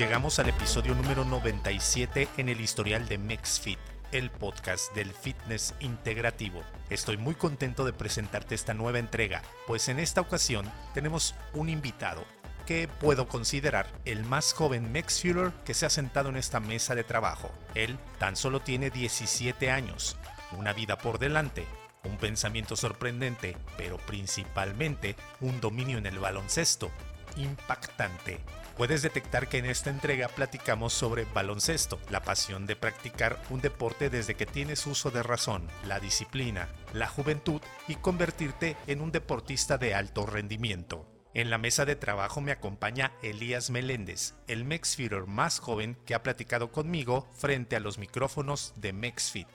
[0.00, 3.78] Llegamos al episodio número 97 en el historial de MexFit,
[4.12, 6.62] el podcast del fitness integrativo.
[6.88, 12.24] Estoy muy contento de presentarte esta nueva entrega, pues en esta ocasión tenemos un invitado
[12.64, 17.04] que puedo considerar el más joven MexFueler que se ha sentado en esta mesa de
[17.04, 17.52] trabajo.
[17.74, 20.16] Él tan solo tiene 17 años,
[20.56, 21.66] una vida por delante,
[22.04, 26.90] un pensamiento sorprendente, pero principalmente un dominio en el baloncesto
[27.36, 28.40] impactante.
[28.76, 34.08] Puedes detectar que en esta entrega platicamos sobre baloncesto, la pasión de practicar un deporte
[34.08, 39.76] desde que tienes uso de razón, la disciplina, la juventud y convertirte en un deportista
[39.76, 41.06] de alto rendimiento.
[41.32, 46.24] En la mesa de trabajo me acompaña Elías Meléndez, el Mexfitter más joven que ha
[46.24, 49.46] platicado conmigo frente a los micrófonos de Mexfit.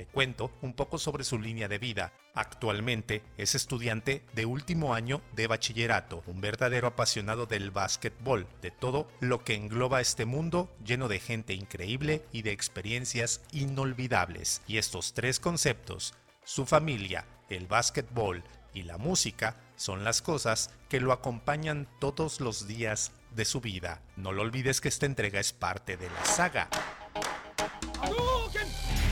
[0.00, 2.14] Te cuento un poco sobre su línea de vida.
[2.32, 9.06] Actualmente es estudiante de último año de bachillerato, un verdadero apasionado del básquetbol, de todo
[9.20, 14.62] lo que engloba este mundo lleno de gente increíble y de experiencias inolvidables.
[14.66, 20.98] Y estos tres conceptos, su familia, el básquetbol y la música, son las cosas que
[20.98, 24.00] lo acompañan todos los días de su vida.
[24.16, 26.70] No lo olvides que esta entrega es parte de la saga.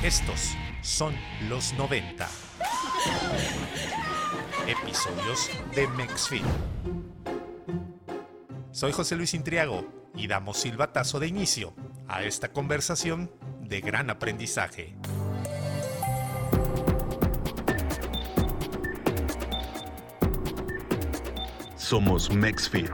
[0.02, 0.54] Estos
[0.88, 1.14] son
[1.50, 2.26] los 90
[4.66, 6.42] episodios de Mexfit.
[8.72, 11.74] Soy José Luis Intriago y damos silbatazo de inicio
[12.08, 14.96] a esta conversación de gran aprendizaje.
[21.76, 22.90] Somos Mexfit.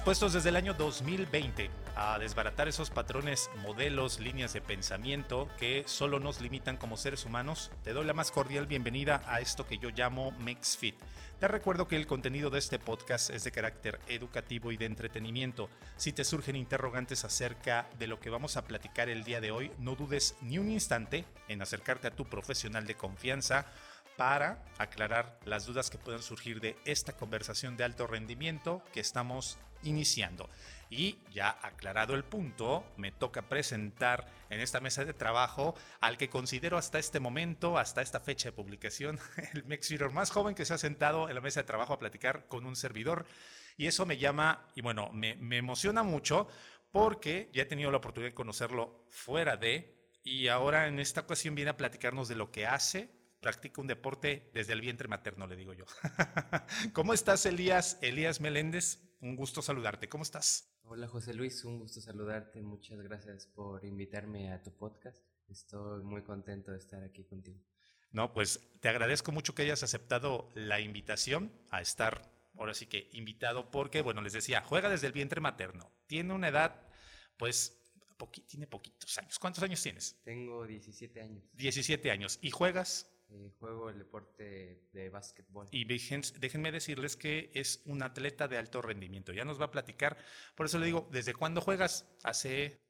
[0.00, 6.18] Dispuestos desde el año 2020 a desbaratar esos patrones, modelos, líneas de pensamiento que solo
[6.18, 9.90] nos limitan como seres humanos, te doy la más cordial bienvenida a esto que yo
[9.90, 10.94] llamo MexFit.
[11.38, 15.68] Te recuerdo que el contenido de este podcast es de carácter educativo y de entretenimiento.
[15.98, 19.70] Si te surgen interrogantes acerca de lo que vamos a platicar el día de hoy,
[19.78, 23.66] no dudes ni un instante en acercarte a tu profesional de confianza
[24.20, 29.58] para aclarar las dudas que puedan surgir de esta conversación de alto rendimiento que estamos
[29.82, 30.50] iniciando.
[30.90, 36.28] Y ya aclarado el punto, me toca presentar en esta mesa de trabajo al que
[36.28, 39.18] considero hasta este momento, hasta esta fecha de publicación,
[39.54, 42.46] el Mexfeeder más joven que se ha sentado en la mesa de trabajo a platicar
[42.46, 43.24] con un servidor.
[43.78, 46.46] Y eso me llama, y bueno, me, me emociona mucho
[46.92, 51.54] porque ya he tenido la oportunidad de conocerlo fuera de, y ahora en esta ocasión
[51.54, 55.56] viene a platicarnos de lo que hace, practica un deporte desde el vientre materno, le
[55.56, 55.84] digo yo.
[56.92, 57.98] ¿Cómo estás, Elías?
[58.02, 60.08] Elías Meléndez, un gusto saludarte.
[60.08, 60.70] ¿Cómo estás?
[60.84, 62.60] Hola, José Luis, un gusto saludarte.
[62.62, 65.24] Muchas gracias por invitarme a tu podcast.
[65.48, 67.60] Estoy muy contento de estar aquí contigo.
[68.12, 73.08] No, pues te agradezco mucho que hayas aceptado la invitación a estar, ahora sí que
[73.12, 75.92] invitado, porque, bueno, les decía, juega desde el vientre materno.
[76.06, 76.88] Tiene una edad,
[77.36, 77.76] pues,
[78.46, 79.38] tiene poquitos años.
[79.38, 80.20] ¿Cuántos años tienes?
[80.24, 81.44] Tengo 17 años.
[81.54, 82.38] 17 años.
[82.42, 83.10] ¿Y juegas?
[83.32, 85.68] Eh, juego el deporte de básquetbol.
[85.70, 89.32] Y déjenme decirles que es un atleta de alto rendimiento.
[89.32, 90.18] Ya nos va a platicar.
[90.56, 92.08] Por eso le digo, ¿desde cuándo juegas?
[92.24, 92.80] Hace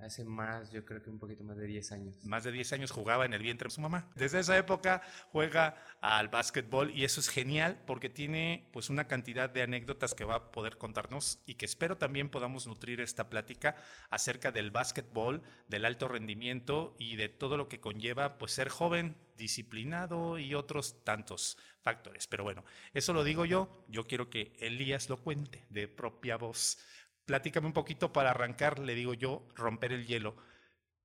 [0.00, 2.24] Hace más, yo creo que un poquito más de 10 años.
[2.24, 4.08] Más de 10 años jugaba en el vientre de su mamá.
[4.14, 9.50] Desde esa época juega al básquetbol y eso es genial porque tiene pues una cantidad
[9.50, 13.74] de anécdotas que va a poder contarnos y que espero también podamos nutrir esta plática
[14.08, 19.16] acerca del básquetbol, del alto rendimiento y de todo lo que conlleva pues ser joven,
[19.36, 22.28] disciplinado y otros tantos factores.
[22.28, 26.78] Pero bueno, eso lo digo yo, yo quiero que Elías lo cuente de propia voz.
[27.28, 30.34] Platícame un poquito para arrancar, le digo yo, romper el hielo.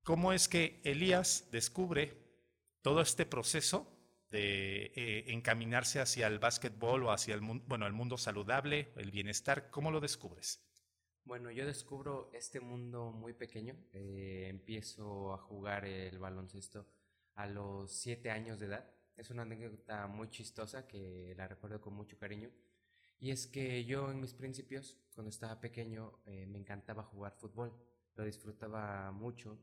[0.04, 2.18] ¿Cómo es que Elías descubre
[2.82, 3.94] todo este proceso
[4.32, 9.12] de eh, encaminarse hacia el básquetbol o hacia el mundo, bueno, el mundo saludable, el
[9.12, 9.70] bienestar?
[9.70, 10.66] ¿Cómo lo descubres?
[11.26, 13.76] Bueno, yo descubro este mundo muy pequeño.
[13.92, 16.88] Eh, empiezo a jugar el baloncesto
[17.36, 18.90] a los siete años de edad.
[19.18, 22.50] Es una anécdota muy chistosa que la recuerdo con mucho cariño.
[23.24, 27.72] Y es que yo en mis principios, cuando estaba pequeño, eh, me encantaba jugar fútbol,
[28.16, 29.58] lo disfrutaba mucho.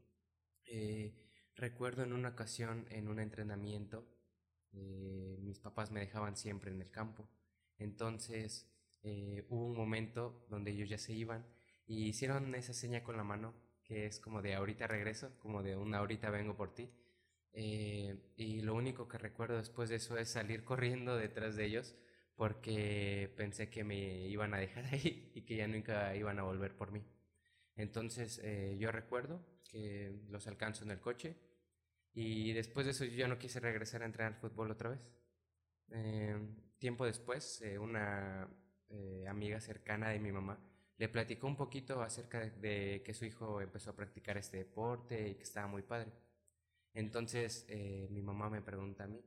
[0.65, 1.15] Eh,
[1.57, 4.09] recuerdo en una ocasión, en un entrenamiento,
[4.73, 7.29] eh, mis papás me dejaban siempre en el campo.
[7.77, 8.67] Entonces
[9.51, 11.47] hubo un momento donde ellos ya se iban
[11.87, 13.53] y hicieron esa seña con la mano,
[13.85, 16.91] que es como de ahorita regreso, como de una ahorita vengo por ti.
[17.53, 21.95] y lo único que recuerdo después de eso es salir corriendo detrás de ellos
[22.41, 26.75] porque pensé que me iban a dejar ahí y que ya nunca iban a volver
[26.75, 27.05] por mí.
[27.77, 31.37] Entonces eh, yo recuerdo que los alcanzo en el coche
[32.15, 35.01] Y después de eso yo ya no quise regresar a entrenar fútbol otra vez.
[35.91, 38.49] Em, tiempo después, eh, una
[38.89, 40.59] eh, amiga cercana de mi mamá
[40.97, 45.35] le platicó un poquito acerca de, que su hijo empezó a practicar este deporte y
[45.35, 46.11] que estaba muy padre.
[46.95, 49.23] Entonces eh, mi mamá me pregunta a mí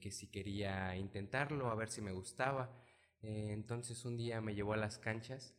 [0.00, 2.82] que si quería intentarlo, a ver si me gustaba.
[3.22, 5.54] entonces un día me llevó a las canchas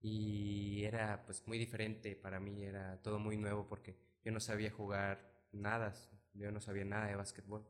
[0.00, 4.70] y era pues muy diferente para mí, era todo muy nuevo porque yo no sabía
[4.70, 5.94] jugar nada,
[6.34, 7.66] yo no sabía nada de básquetbol.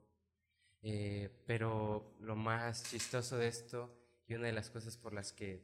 [0.82, 3.96] Eh, pero lo más chistoso de esto
[4.26, 5.62] y una de las cosas por las que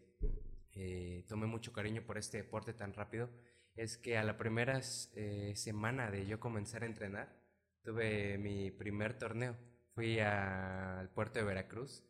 [0.73, 3.29] eh, tomé mucho cariño por este deporte tan rápido
[3.75, 4.81] es que a la primera
[5.15, 7.37] eh, semana de yo comenzar a entrenar
[7.83, 9.57] tuve mi primer torneo.
[10.01, 12.03] Fui al puerto de Veracruz.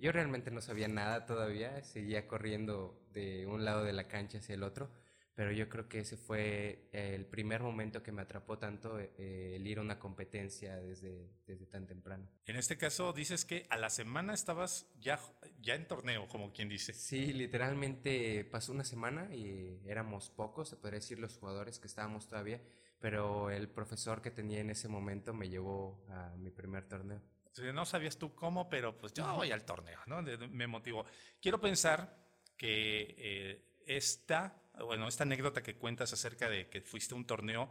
[0.00, 4.54] yo realmente no sabía nada todavía, seguía corriendo de un lado de la cancha hacia
[4.54, 4.92] el otro,
[5.34, 9.66] pero yo creo que ese fue el primer momento que me atrapó tanto eh, el
[9.66, 12.30] ir a una competencia desde, desde tan temprano.
[12.46, 15.18] En este caso dices que a la semana estabas ya,
[15.60, 16.92] ya en torneo, como quien dice.
[16.92, 22.28] Sí, literalmente pasó una semana y éramos pocos, se podría decir los jugadores que estábamos
[22.28, 22.62] todavía,
[23.00, 27.20] pero el profesor que tenía en ese momento me llevó a mi primer torneo.
[27.74, 30.22] No sabías tú cómo, pero pues yo voy al torneo, ¿no?
[30.22, 31.04] Me motivó.
[31.40, 32.16] Quiero pensar
[32.56, 37.68] que eh, esta bueno, esta anécdota que cuentas acerca de que fuiste a un torneo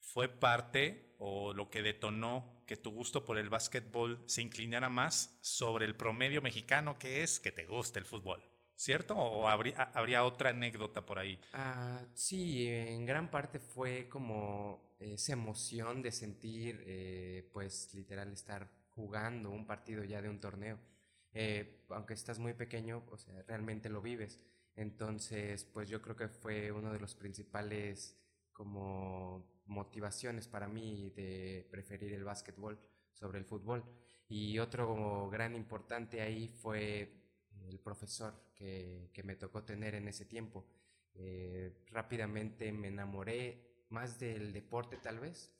[0.00, 5.38] fue parte o lo que detonó que tu gusto por el básquetbol se inclinara más
[5.42, 8.42] sobre el promedio mexicano que es que te guste el fútbol,
[8.78, 9.16] ¿cierto?
[9.16, 11.38] ¿O habría, otra anécdota por ahí?
[11.52, 18.70] Ah, sí, en gran parte fue como esa emoción de sentir, eh, pues literal, estar
[18.90, 20.78] jugando un partido ya de un torneo.
[21.34, 24.40] Eh, aunque estás muy pequeño, o sea, realmente lo vives.
[24.76, 28.16] Entonces, pues yo creo que fue uno de los principales
[28.52, 32.78] como motivaciones para mí de preferir el básquetbol
[33.12, 33.84] sobre el fútbol.
[34.28, 37.27] Y otro gran importante ahí fue
[37.68, 40.66] el profesor que, me tocó tener en ese tiempo.
[41.14, 45.52] Eh, rápidamente me enamoré más del deporte tal vez.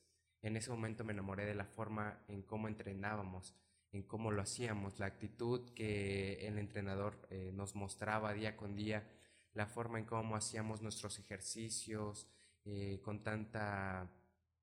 [0.43, 3.55] En ese momento me enamoré de la forma en cómo entrenábamos,
[3.93, 9.09] en cómo lo hacíamos, la actitud que el entrenador eh, nos mostraba día con día,
[9.55, 12.29] la forma en cómo hacíamos nuestros ejercicios,
[12.65, 14.09] eh, con tanta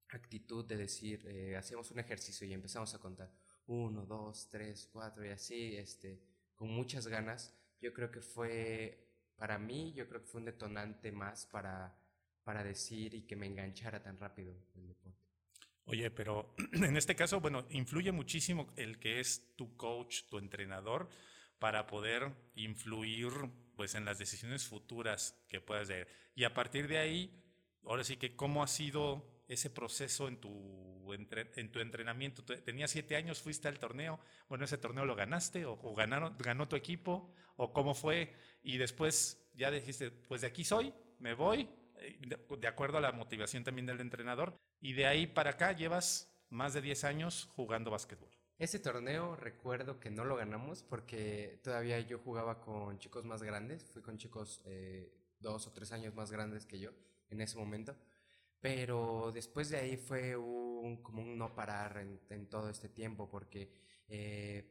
[0.09, 3.31] actitud de decir, eh, hacíamos un ejercicio y empezamos a contar
[3.68, 6.21] uno, dos, tres, cuatro y así, este,
[6.56, 11.12] con muchas ganas, yo creo que fue, para mí, yo creo que fue un detonante
[11.12, 11.98] más para,
[12.44, 14.56] para decir y que me enganchara tan rápido.
[15.86, 21.10] Oye, pero en este caso, bueno, influye muchísimo el que es tu coach, tu entrenador,
[21.60, 23.31] para poder influir
[23.75, 26.07] pues en las decisiones futuras que puedas hacer.
[26.36, 27.44] Y a partir de ahí,
[27.84, 32.44] ahora sí que cómo ha sido ese proceso en tu, en tu entrenamiento.
[32.44, 34.19] Tenías siete años, fuiste al torneo,
[34.50, 38.33] bueno, ese torneo lo ganaste o, ganaron, ganó tu equipo o cómo fue
[38.63, 41.69] y después ya dijiste, pues de aquí soy, me voy,
[42.00, 42.19] eh,
[42.57, 46.74] de acuerdo a la motivación también del entrenador y de ahí para acá llevas más
[46.74, 48.30] de 10 años jugando básquetbol.
[48.57, 53.92] Ese torneo recuerdo que no lo ganamos porque todavía yo jugaba con chicos más grandes,
[53.92, 56.92] fui con chicos eh, dos o tres años más grandes que yo
[57.30, 57.95] en ese momento,
[58.66, 63.69] pero después de ahí fue un, como un no parar en, todo este tiempo porque,
[64.07, 64.68] eh,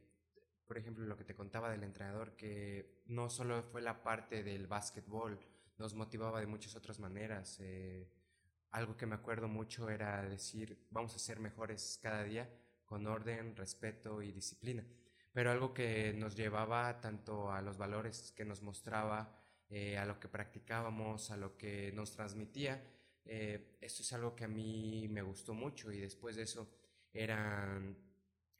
[0.66, 4.66] por ejemplo, lo que te contaba del entrenador, que no solo fue la parte del
[4.66, 5.38] básquetbol,
[5.78, 7.60] nos motivaba de muchas otras maneras.
[7.60, 8.10] Eh,
[8.72, 12.50] algo que me acuerdo mucho era decir, vamos a ser mejores cada día
[12.84, 14.84] con orden, respeto y disciplina.
[15.32, 19.38] Pero algo que nos llevaba tanto a los valores que nos mostraba,
[19.70, 22.82] eh, a lo que practicábamos, a lo que nos transmitía.
[23.24, 26.68] Eh, esto es algo que a mí me gustó mucho y después de eso
[27.12, 27.96] eran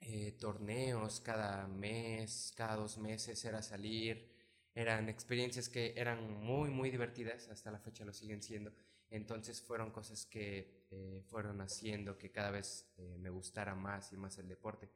[0.00, 4.32] eh, torneos cada mes, cada dos meses era salir,
[4.74, 8.72] eran experiencias que eran muy, muy divertidas, hasta la fecha lo siguen siendo
[9.10, 14.38] entonces fueron cosas que eh, fueron haciendo que cada vez me gustara más y más
[14.38, 14.90] el deporte.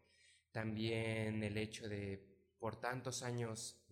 [0.50, 2.26] También el hecho de
[2.58, 3.84] por tantos años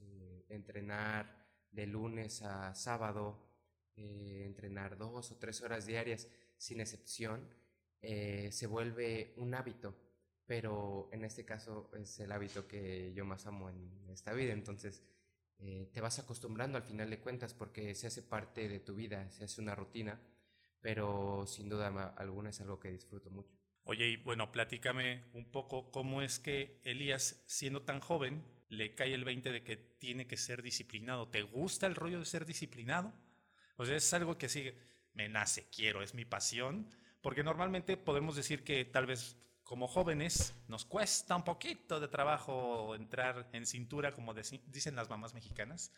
[0.48, 3.45] entrenar de lunes a sábado,
[3.96, 7.48] entrenar dos o tres horas diarias sin excepción,
[8.00, 9.94] se vuelve un hábito,
[10.46, 14.52] pero en este caso es el hábito que yo más amo en esta vida.
[14.52, 15.02] Entonces,
[15.58, 19.30] eh, te vas acostumbrando al final de cuentas porque se hace parte de tu vida,
[19.30, 20.20] se hace una rutina,
[20.80, 23.56] pero sin duda alguna es algo que disfruto mucho.
[23.84, 29.14] Oye, y bueno, platícame un poco cómo es que Elías, siendo tan joven, le cae
[29.14, 31.28] el 20 de que tiene que ser disciplinado.
[31.28, 33.14] ¿Te gusta el rollo de ser disciplinado?
[33.76, 34.72] O sea, es algo que sí,
[35.14, 36.88] me nace, quiero, es mi pasión,
[37.22, 42.94] Porque normalmente podemos decir que tal vez como jóvenes nos cuesta un poquito de trabajo
[42.94, 45.92] entrar en cintura, como dicen las mamás mexicanas.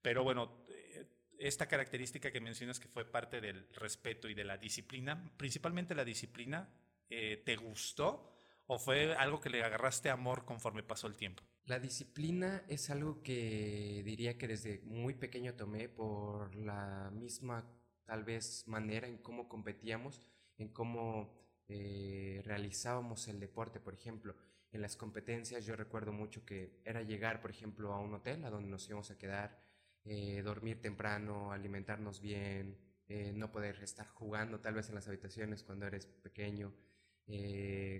[0.00, 1.06] Pero bueno, eh,
[1.38, 6.06] esta característica que mencionas que fue parte del respeto y de la disciplina, principalmente la
[6.06, 6.70] disciplina,
[7.10, 8.32] eh, ¿te gustó
[8.66, 11.42] o fue algo que le agarraste amor conforme pasó el tiempo?
[11.66, 17.64] La disciplina es algo que diría que desde muy pequeño tomé por la misma
[18.04, 20.20] tal vez manera en cómo competíamos,
[20.58, 21.38] en cómo
[21.68, 24.34] eh, realizábamos el deporte, por ejemplo.
[24.72, 28.50] En las competencias yo recuerdo mucho que era llegar, por ejemplo, a un hotel a
[28.50, 29.62] donde nos íbamos a quedar,
[30.04, 32.76] eh, dormir temprano, alimentarnos bien,
[33.06, 36.72] eh, no poder estar jugando tal vez en las habitaciones cuando eres pequeño,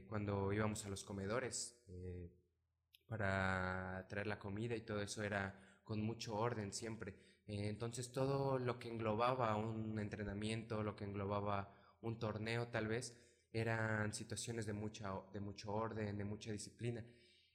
[0.09, 1.81] cuando íbamos a los comedores
[3.13, 5.55] para traer la comida y todo eso era
[5.85, 7.15] con mucho orden siempre.
[7.47, 13.15] entonces todo lo que englobaba un entrenamiento, lo que englobaba un torneo tal vez,
[13.53, 17.05] eran situaciones de, mucha, de mucho orden, de mucha disciplina.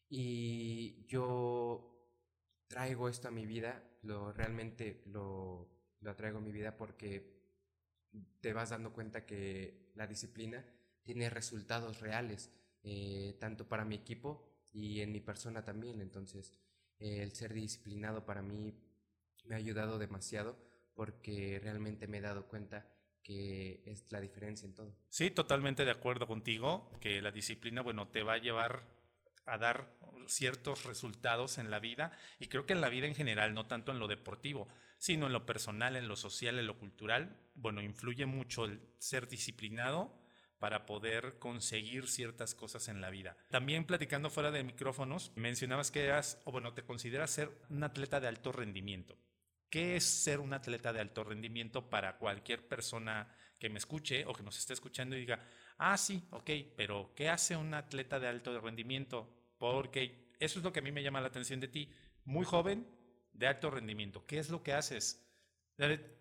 [0.10, 1.26] Y yo
[2.68, 5.68] traigo esto a mi vida, lo realmente lo,
[6.02, 7.36] lo traigo a mi vida porque
[8.42, 10.64] te vas dando cuenta que la disciplina
[11.02, 12.52] tiene resultados reales,
[12.84, 14.47] eh, tanto para mi equipo
[14.78, 16.02] y en mi persona también.
[16.02, 16.54] Entonces,
[17.00, 18.76] el ser disciplinado para mí
[19.46, 20.56] me ha ayudado demasiado
[20.94, 22.88] porque realmente me he dado cuenta
[23.24, 24.96] que es la diferencia en todo.
[25.10, 28.84] Sí, totalmente de acuerdo contigo, que la disciplina, bueno, te va a llevar
[29.46, 33.54] a dar ciertos resultados en la vida y creo que en la vida en general,
[33.54, 34.68] no tanto en lo deportivo,
[35.00, 39.28] sino en lo personal, en lo social, en lo cultural, bueno, influye mucho el ser
[39.28, 40.14] disciplinado
[40.60, 43.38] para poder conseguir ciertas cosas en la vida.
[43.50, 48.20] También platicando fuera de micrófonos, mencionabas que eras, o bueno, te consideras ser un atleta
[48.20, 49.18] de alto rendimiento.
[49.70, 53.28] ¿Qué es ser un atleta de alto rendimiento para cualquier persona
[53.60, 55.44] que me escuche o que nos esté escuchando y diga,
[55.78, 59.30] ah, sí, ok, pero ¿qué hace un atleta de alto rendimiento?
[59.58, 61.92] Porque eso es lo que a mí me llama la atención de ti.
[62.24, 62.88] Muy joven,
[63.34, 64.26] de alto rendimiento.
[64.26, 65.24] ¿Qué es lo que haces?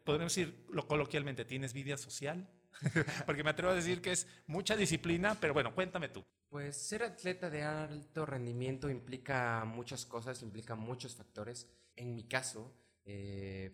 [0.05, 2.49] Podemos decirlo coloquialmente, ¿tienes vida social?
[3.27, 6.25] Porque me atrevo a decir que es mucha disciplina, pero bueno, cuéntame tú.
[6.49, 11.69] Pues ser atleta de alto rendimiento implica muchas cosas, implica muchos factores.
[11.97, 12.73] En mi caso,
[13.05, 13.73] eh,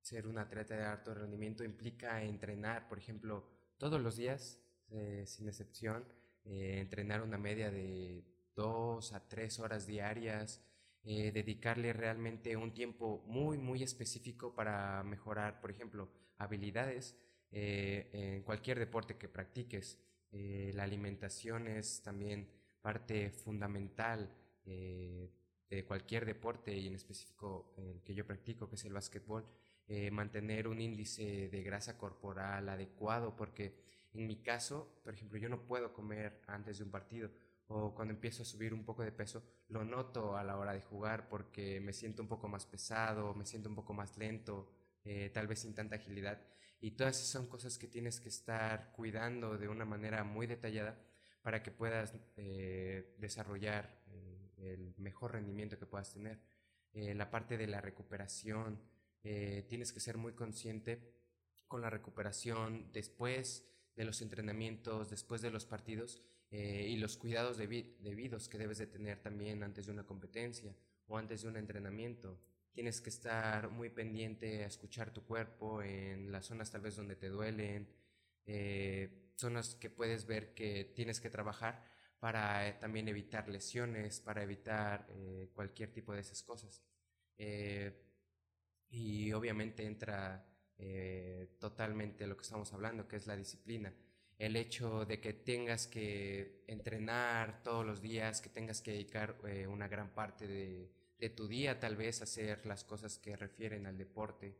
[0.00, 4.60] ser un atleta de alto rendimiento implica entrenar, por ejemplo, todos los días,
[4.90, 6.04] eh, sin excepción,
[6.44, 8.24] eh, entrenar una media de
[8.54, 10.62] dos a tres horas diarias,
[11.04, 17.14] dedicarle realmente un tiempo muy, muy específico para mejorar, por ejemplo, habilidades
[17.58, 19.98] en cualquier deporte que practiques.
[20.30, 22.48] la alimentación es también
[22.80, 24.30] parte fundamental
[24.64, 29.44] de cualquier deporte y en específico el que yo practico, que es el básquetbol,
[29.88, 33.74] eh, mantener un índice de grasa corporal adecuado, porque
[34.12, 37.30] en mi caso, por ejemplo, yo no puedo comer antes de un partido
[37.68, 40.80] o cuando empiezo a subir un poco de peso, lo noto a la hora de
[40.80, 44.72] jugar porque me siento un poco más pesado, me siento un poco más lento,
[45.04, 46.40] eh, tal vez sin tanta agilidad.
[46.80, 50.98] Y todas esas son cosas que tienes que estar cuidando de una manera muy detallada
[51.42, 54.02] para que puedas eh, desarrollar
[54.56, 56.40] el mejor rendimiento que puedas tener.
[56.92, 58.80] Eh, la parte de la recuperación,
[59.22, 61.12] eh, tienes que ser muy consciente
[61.66, 67.56] con la recuperación después de los entrenamientos, después de los partidos eh, y los cuidados
[67.58, 70.74] debidos que debes de tener también antes de una competencia
[71.06, 72.38] o antes de un entrenamiento.
[72.76, 77.16] Tienes que estar muy pendiente a escuchar tu cuerpo en las zonas tal vez donde
[77.16, 77.88] te duelen,
[79.34, 81.82] zonas que puedes ver que tienes que trabajar
[82.18, 86.82] para eh, también evitar lesiones, para evitar eh, cualquier tipo de esas cosas.
[87.38, 87.98] Eh,
[88.90, 90.46] y obviamente entra
[91.58, 93.94] totalmente lo que estamos hablando, que es la disciplina.
[94.36, 99.88] El hecho de que tengas que entrenar todos los días, que tengas que dedicar una
[99.88, 104.56] gran parte de, de, tu día tal vez hacer las cosas que refieren al deporte.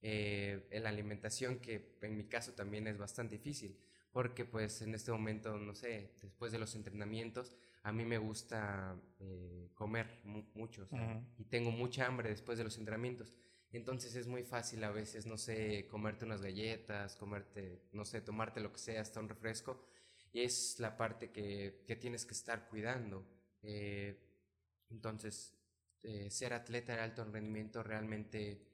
[0.00, 3.76] en la alimentación, que en mi caso también es bastante difícil
[4.12, 9.00] porque pues en este momento, no sé, después de los entrenamientos, a mí me gusta
[9.20, 10.88] eh, comer mucho
[11.36, 13.36] y tengo mucha hambre después de los entrenamientos.
[13.70, 18.60] Entonces es muy fácil a veces, no sé, comerte unas galletas, comerte, no sé, tomarte
[18.60, 19.84] lo que sea, hasta un refresco.
[20.32, 23.26] Y es la parte que, que tienes que estar cuidando.
[23.62, 24.18] Eh,
[24.90, 25.54] entonces,
[26.02, 28.64] eh, ser atleta de alto rendimiento realmente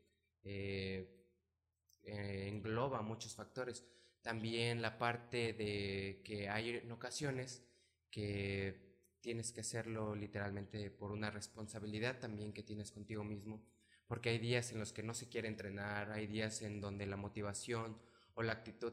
[2.02, 3.84] engloba muchos factores.
[4.20, 7.62] También la parte de que hay en ocasiones
[8.10, 8.84] que
[9.24, 13.64] tienes que hacerlo literalmente por una responsabilidad también que tienes contigo mismo,
[14.06, 17.16] porque hay días en los que no se quiere entrenar, hay días en donde la
[17.16, 17.98] motivación
[18.34, 18.92] o la actitud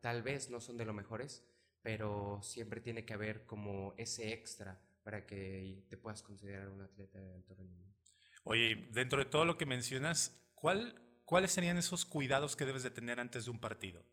[0.00, 1.42] tal vez no son de lo mejores,
[1.80, 7.18] pero siempre tiene que haber como ese extra para que te puedas considerar un atleta
[7.18, 7.98] de alto rendimiento.
[8.44, 12.90] Oye, dentro de todo lo que mencionas, ¿cuál, ¿cuáles serían esos cuidados que debes de
[12.90, 14.04] tener antes de un partido?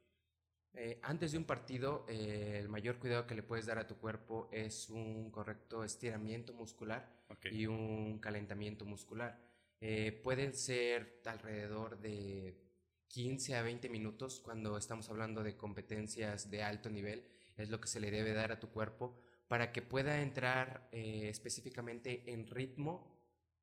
[0.73, 3.97] Eh, antes de un partido, eh, el mayor cuidado que le puedes dar a tu
[3.97, 7.11] cuerpo es un correcto estiramiento muscular
[7.51, 9.41] y un calentamiento muscular.
[9.81, 12.61] Eh, pueden ser alrededor de
[13.07, 17.25] 15 a 20 minutos cuando estamos hablando de competencias de alto nivel,
[17.55, 22.23] es lo que se le debe dar a tu cuerpo para que pueda entrar específicamente
[22.31, 23.17] en ritmo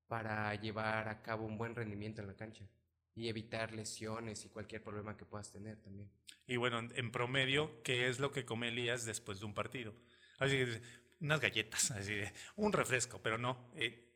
[0.07, 2.69] para llevar a cabo un buen rendimiento en la cancha
[3.15, 6.11] y evitar lesiones y cualquier problema que puedas tener también.
[6.47, 9.95] Y bueno, en promedio, ¿qué es lo que come Elías después de un partido?
[10.39, 10.65] Así
[11.21, 12.15] unas galletas, así
[12.57, 13.71] un refresco, pero no.
[13.77, 14.11] Eh,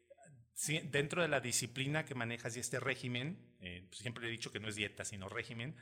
[0.85, 4.61] dentro de la disciplina que manejas y este régimen, eh, pues siempre he dicho que
[4.61, 5.77] no es dieta, sino régimen,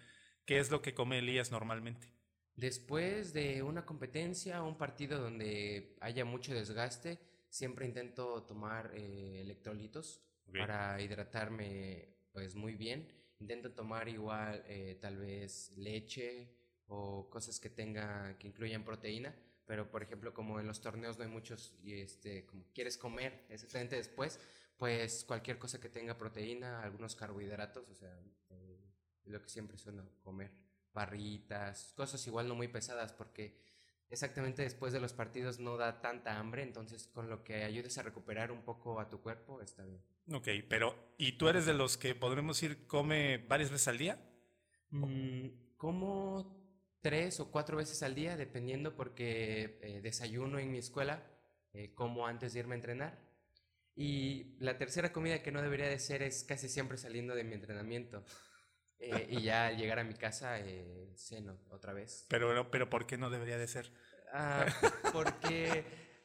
[0.45, 2.13] ¿qué es lo que come Elías normalmente?
[2.57, 7.19] Después de una competencia o un partido donde haya mucho desgaste,
[7.51, 10.23] siempre intento tomar eh, electrolitos
[10.57, 13.09] para hidratarme pues muy bien.
[13.41, 16.49] Intento tomar igual eh, tal vez leche
[16.87, 19.35] o cosas que tenga, que incluyan proteína,
[19.67, 23.45] pero por ejemplo como en los torneos no hay muchos y este, como quieres comer
[23.51, 24.41] exactamente después,
[24.79, 28.19] pues cualquier cosa que tenga proteína, algunos carbohidratos, o sea,
[28.51, 28.81] eh,
[29.25, 30.53] lo que siempre suelo comer,
[30.97, 33.61] barritas, cosas igual no muy pesadas porque
[34.09, 38.03] exactamente después de los partidos no da tanta hambre, entonces con lo que ayudes a
[38.03, 40.03] recuperar un poco a tu cuerpo está bien.
[40.33, 44.19] Ok, pero ¿y tú eres de los que podremos ir come varias veces al día?
[44.91, 51.23] Mm, como tres o cuatro veces al día, dependiendo porque eh, desayuno en mi escuela,
[51.73, 53.27] eh, como antes de irme a entrenar.
[53.95, 57.55] Y la tercera comida que no debería de ser es casi siempre saliendo de mi
[57.55, 58.25] entrenamiento.
[58.99, 62.27] Eh, y ya al llegar a mi casa, eh, ceno otra vez.
[62.29, 63.93] Pero, pero ¿por qué no debería de ser?
[64.33, 64.67] Ah,
[65.13, 65.85] porque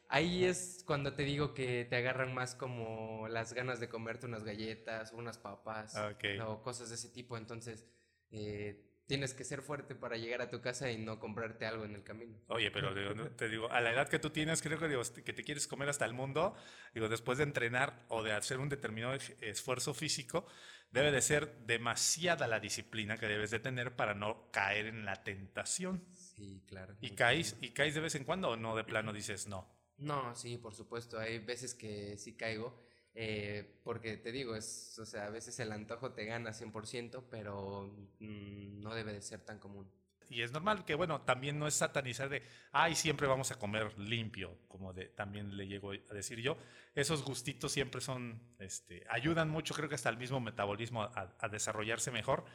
[0.10, 4.44] ahí es cuando te digo que te agarran más como las ganas de comerte unas
[4.44, 6.14] galletas, unas papas ah,
[6.48, 7.38] o cosas de ese tipo.
[7.38, 7.86] Entonces,
[8.32, 11.96] eh, tienes que ser fuerte para llegar a tu casa y no comprarte algo en
[11.96, 12.40] el camino.
[12.48, 12.94] Oye, pero
[13.36, 15.90] te digo, a la edad que tú tienes, creo que, digo, que te quieres comer
[15.90, 16.56] hasta el mundo,
[16.94, 20.46] digo, después de entrenar o de hacer un determinado esfuerzo físico,
[20.92, 25.22] debe de ser demasiada la disciplina que debes de tener para no caer en la
[25.26, 26.06] tentación.
[26.14, 26.96] Sí, claro.
[27.02, 29.68] ¿Y caes, ¿Y caes de vez en cuando o no de plano dices no?
[29.98, 31.20] No, sí, por supuesto.
[31.20, 32.82] Hay veces que sí caigo
[33.14, 37.94] eh, porque te digo, es, o sea, a veces el antojo te gana 100%, pero
[38.20, 39.90] mm, no debe de ser tan común.
[40.30, 44.00] Y es normal que, bueno, también no es satanizar de, ay, siempre vamos a comer
[44.00, 46.58] limpio, como de, también le llego a decir yo.
[46.96, 51.50] Esos gustitos siempre son, este, ayudan mucho, creo que hasta el mismo metabolismo a, a
[51.50, 52.46] desarrollarse mejor.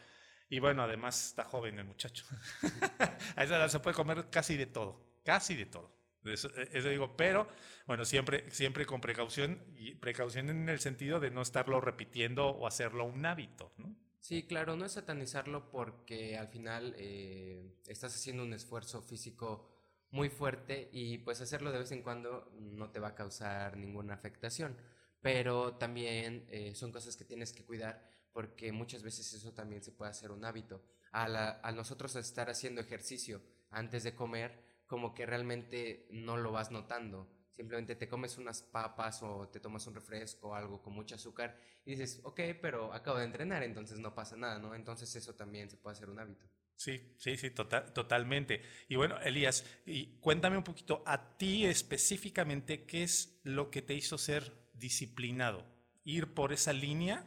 [0.49, 2.25] Y bueno, además está joven el muchacho.
[3.37, 6.06] a esa edad se puede comer casi de todo, casi de todo.
[6.33, 6.49] Eso,
[6.89, 7.49] digo, pero
[7.87, 12.67] bueno, siempre, siempre con precaución y precaución en el sentido de no estarlo repitiendo o
[12.67, 13.73] hacerlo un hábito.
[14.21, 19.71] Sí, claro, no es satanizarlo porque al final eh, estás haciendo un esfuerzo físico
[20.11, 24.15] muy fuerte y pues hacerlo de vez en cuando no te va a causar ninguna
[24.15, 24.77] afectación,
[25.21, 29.93] pero también eh, son cosas que tienes que cuidar porque muchas veces eso también se
[29.93, 30.83] puede hacer un hábito.
[31.13, 37.29] a nosotros estar haciendo ejercicio antes de comer, como que realmente no lo vas notando.
[37.51, 41.59] Simplemente te comes unas papas o te tomas un refresco o algo con mucho azúcar
[41.85, 44.75] y dices, ok, pero acabo de entrenar, entonces no pasa nada, ¿no?
[44.75, 46.47] Entonces eso también se puede hacer un hábito.
[46.77, 48.61] Sí, sí, sí, total, totalmente.
[48.89, 53.95] Y bueno, Elías, y cuéntame un poquito, a ti específicamente, ¿qué es lo que te
[53.95, 55.65] hizo ser disciplinado?
[56.05, 57.27] Ir por esa línea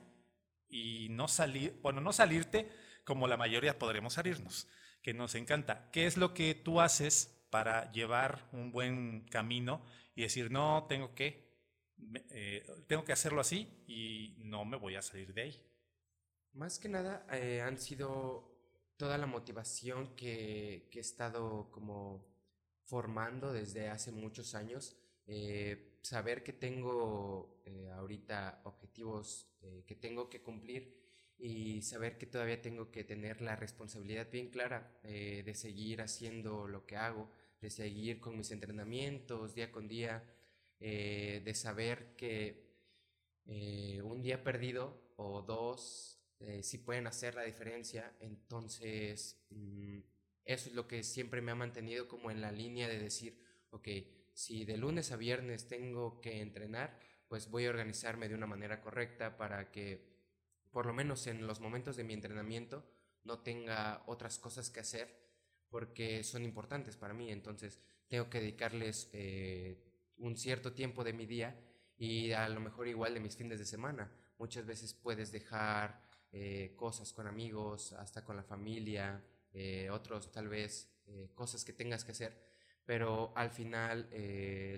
[0.68, 2.70] y no salir, bueno, no salirte
[3.04, 4.68] como la mayoría podremos salirnos,
[5.02, 5.90] que nos encanta.
[5.92, 9.82] ¿Qué es lo que tú haces para llevar un buen camino
[10.16, 11.50] y decir, no, tengo que,
[12.32, 15.66] eh, tengo que hacerlo así y no me voy a salir de ahí.
[16.54, 18.58] Más que nada eh, han sido
[18.98, 22.28] toda la motivación que, he estado como
[22.84, 24.98] formando desde hace muchos años.
[25.26, 27.62] Eh, saber que tengo
[27.96, 29.48] ahorita objetivos
[29.86, 31.09] que tengo que cumplir
[31.40, 36.86] y saber que todavía tengo que tener la responsabilidad bien clara de seguir haciendo lo
[36.86, 37.30] que hago,
[37.62, 40.24] de seguir con mis entrenamientos día con día,
[40.80, 42.70] eh, de saber que
[43.46, 48.16] eh, un día perdido o dos eh, sí pueden hacer la diferencia.
[48.20, 50.00] Entonces, mm,
[50.46, 53.88] eso es lo que siempre me ha mantenido como en la línea de decir, ok,
[54.34, 56.98] si de lunes a viernes tengo que entrenar,
[57.28, 60.09] pues voy a organizarme de una manera correcta para que,
[60.72, 62.86] por lo menos en los momentos de mi entrenamiento,
[63.24, 65.20] no tenga otras cosas que hacer
[65.70, 67.32] porque son importantes para mí.
[67.32, 69.84] Entonces tengo que dedicarles eh,
[70.18, 71.60] un cierto tiempo de mi día
[71.98, 74.12] y a lo mejor igual de mis fines de semana.
[74.38, 76.02] Muchas veces puedes dejar
[76.32, 80.96] eh, cosas con amigos, hasta con la familia, eh, otros tal vez
[81.34, 82.40] cosas que tengas que hacer,
[82.86, 84.08] pero al final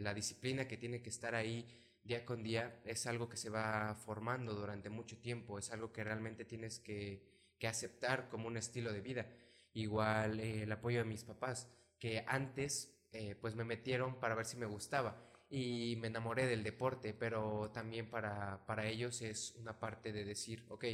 [0.02, 1.68] la disciplina que tiene que estar ahí
[2.04, 6.04] día con día es algo que se va formando durante mucho tiempo, es algo que
[6.04, 7.24] realmente tienes que,
[7.60, 9.28] que aceptar como un estilo de vida.
[9.74, 14.58] Igual el apoyo de mis papás, que antes eh, pues me metieron para ver si
[14.58, 15.16] me gustaba
[15.50, 20.66] y me enamoré del deporte, pero también para, para ellos es una parte de decir,
[20.70, 20.86] ok,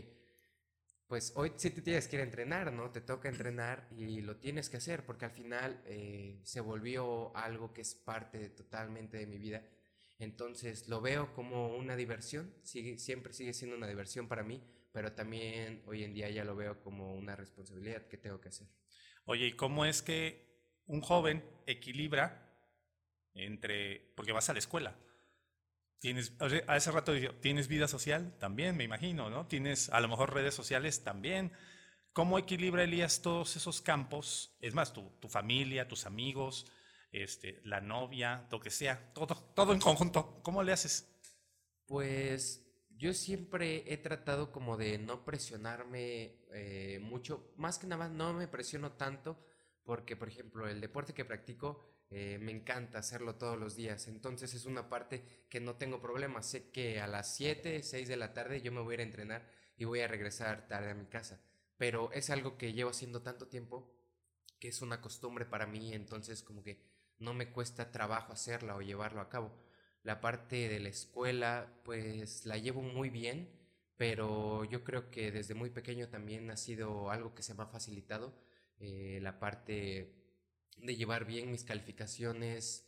[1.07, 2.91] pues hoy sí te tienes que ir a entrenar, ¿no?
[2.91, 7.71] Te toca entrenar y lo tienes que hacer porque al final eh, se volvió algo
[7.73, 9.63] que es parte totalmente de mi vida.
[10.19, 15.83] Entonces lo veo como una diversión, siempre sigue siendo una diversión para mí, pero también
[15.85, 18.67] hoy en día ya lo veo como una responsabilidad que tengo que hacer.
[19.25, 20.47] Oye, ¿y cómo es que
[20.87, 22.47] un joven equilibra
[23.37, 24.95] entre, porque vas a la escuela.
[25.99, 26.33] Tienes,
[26.67, 29.47] a ese rato tienes vida social también, me imagino, ¿no?
[29.47, 31.51] Tienes a lo mejor redes sociales también.
[32.13, 34.55] ¿Cómo equilibra Elías todos esos campos?
[34.59, 36.65] Es más, tu familia, tus amigos,
[37.11, 40.41] este, la novia, lo que sea, todo, todo en conjunto.
[40.43, 41.07] ¿Cómo le haces?
[41.85, 42.67] Pues
[42.97, 48.47] yo siempre he tratado como de no presionarme eh, mucho, más que nada no me
[48.47, 49.39] presiono tanto
[49.83, 54.53] porque, por ejemplo, el deporte que practico eh, me encanta hacerlo todos los días, entonces
[54.53, 58.33] es una parte que no tengo problema, sé que a las 7, 6 de la
[58.33, 61.05] tarde yo me voy a ir a entrenar y voy a regresar tarde a mi
[61.05, 61.41] casa,
[61.77, 63.93] pero es algo que llevo haciendo tanto tiempo
[64.59, 66.81] que es una costumbre para mí, entonces como que
[67.19, 69.51] no me cuesta trabajo hacerla o llevarlo a cabo.
[70.03, 73.49] La parte de la escuela, pues la llevo muy bien,
[73.97, 77.67] pero yo creo que desde muy pequeño también ha sido algo que se me ha
[77.67, 78.33] facilitado
[78.79, 80.13] eh, la parte
[80.77, 82.87] de llevar bien mis calificaciones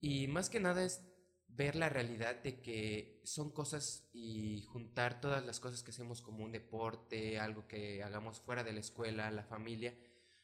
[0.00, 1.00] y más que nada es
[1.46, 6.44] ver la realidad de que son cosas y juntar todas las cosas que hacemos como
[6.44, 9.94] un deporte, algo que hagamos fuera de la escuela, la familia,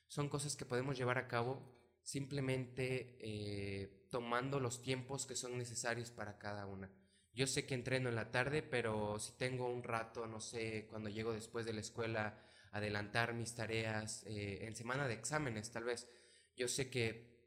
[0.06, 1.77] son cosas que podemos llevar a cabo
[2.08, 6.90] simplemente eh, tomando los tiempos que son necesarios para cada una.
[7.34, 11.10] Yo sé que entreno en la tarde, pero si tengo un rato, no sé, cuando
[11.10, 12.42] llego después de la escuela,
[12.72, 16.08] adelantar mis tareas eh, en semana de exámenes, tal vez.
[16.56, 17.44] Yo sé que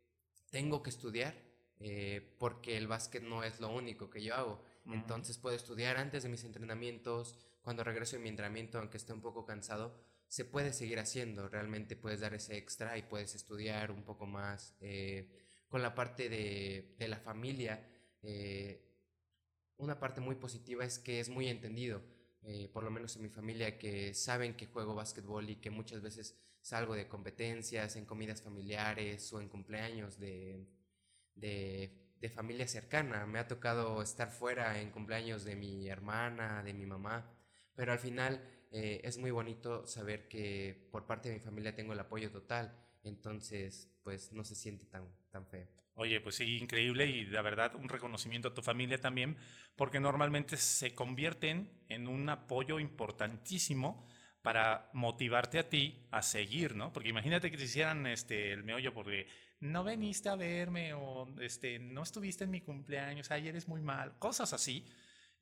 [0.52, 1.34] tengo que estudiar
[1.80, 4.64] eh, porque el básquet no es lo único que yo hago.
[4.86, 9.22] Entonces puedo estudiar antes de mis entrenamientos, cuando regreso de mi entrenamiento, aunque esté un
[9.22, 9.98] poco cansado,
[10.32, 11.50] se puede seguir haciendo.
[11.50, 14.78] Realmente puedes dar ese extra y puedes estudiar un poco más.
[14.80, 15.30] Eh,
[15.68, 17.86] con la parte de, de la familia,
[19.78, 22.02] una parte muy positiva es que es muy entendido
[22.44, 26.02] eh, por lo menos en mi familia, que saben que juego básquetbol y que muchas
[26.02, 30.68] veces salgo de competencias, en comidas familiares o en cumpleaños de,
[31.36, 33.26] de, familia cercana.
[33.26, 37.32] Me ha tocado estar fuera en cumpleaños de mi hermana, de mi mamá,
[37.76, 41.94] pero al final eh, es muy bonito saber que por parte de mi familia tengo
[41.94, 45.68] el apoyo total, entonces pues no se siente tan, tan feo.
[45.96, 49.38] Oye, pues sí, increíble y la verdad un reconocimiento a tu familia también,
[49.76, 54.08] porque normalmente se convierten en un apoyo importantísimo
[54.42, 56.92] para motivarte a ti a seguir, ¿no?
[56.92, 59.28] Porque imagínate que te hicieran este, el meollo porque
[59.60, 64.18] no veniste a verme o este, no estuviste en mi cumpleaños, ayer eres muy mal,
[64.18, 64.86] cosas así,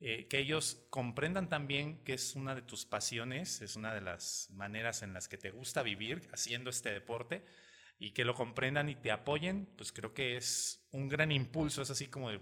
[0.01, 4.49] eh, que ellos comprendan también que es una de tus pasiones, es una de las
[4.51, 7.43] maneras en las que te gusta vivir haciendo este deporte
[7.97, 11.91] y que lo comprendan y te apoyen, pues creo que es un gran impulso, es
[11.91, 12.39] así como de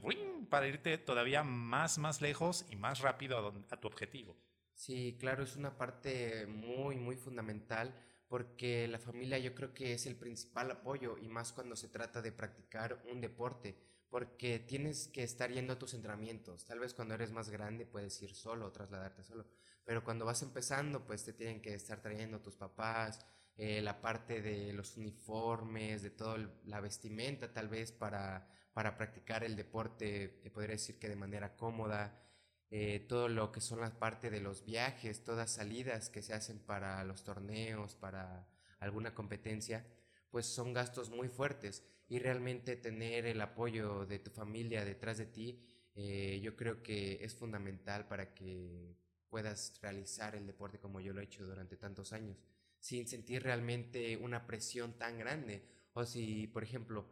[0.50, 4.38] para irte todavía más, más lejos y más rápido a tu objetivo.
[4.74, 7.96] Sí, claro, es una parte muy, muy fundamental
[8.28, 12.22] porque la familia yo creo que es el principal apoyo y más cuando se trata
[12.22, 13.76] de practicar un deporte,
[14.10, 16.66] porque tienes que estar yendo a tus entrenamientos.
[16.66, 19.46] Tal vez cuando eres más grande puedes ir solo, trasladarte solo,
[19.84, 23.26] pero cuando vas empezando pues te tienen que estar trayendo tus papás,
[23.58, 29.44] eh, la parte de los uniformes, de toda la vestimenta tal vez para, para practicar
[29.44, 32.24] el deporte, te podría decir que de manera cómoda,
[32.70, 36.60] eh, todo lo que son la parte de los viajes, todas salidas que se hacen
[36.60, 38.48] para los torneos, para
[38.80, 39.88] alguna competencia,
[40.30, 45.26] pues son gastos muy fuertes y realmente tener el apoyo de tu familia detrás de
[45.28, 45.60] ti,
[45.96, 48.96] eh, yo creo que es fundamental para que
[49.30, 52.38] puedas realizar el deporte como yo lo he hecho durante tantos años
[52.80, 55.64] sin sentir realmente una presión tan grande.
[55.94, 57.08] O si, por ejemplo,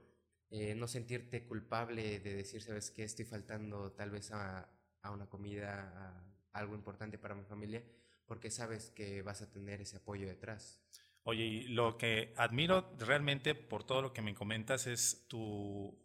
[0.49, 4.69] eh, no sentirte culpable de decir, sabes que estoy faltando tal vez a,
[5.01, 7.83] a una comida, algo importante para mi familia,
[8.25, 10.81] porque sabes que vas a tener ese apoyo detrás.
[11.27, 15.99] Oye, y lo que admiro realmente por todo lo que me comentas es tu,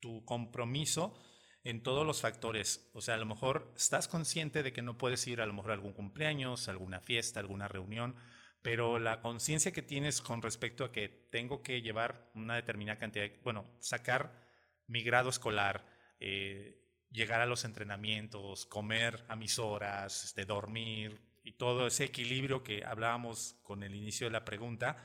[0.00, 1.14] tu compromiso
[1.62, 2.90] en todos los factores.
[2.94, 5.72] O sea, a lo mejor estás consciente de que no puedes ir a lo mejor
[5.72, 8.16] a algún cumpleaños, alguna fiesta, alguna reunión,
[8.62, 13.28] pero la conciencia que tienes con respecto a que tengo que llevar una determinada cantidad,
[13.44, 14.42] bueno, sacar
[14.86, 15.84] mi grado escolar,
[16.18, 22.62] eh, llegar a los entrenamientos, comer a mis horas, este, dormir y todo ese equilibrio
[22.62, 24.96] que hablábamos con el inicio de la pregunta,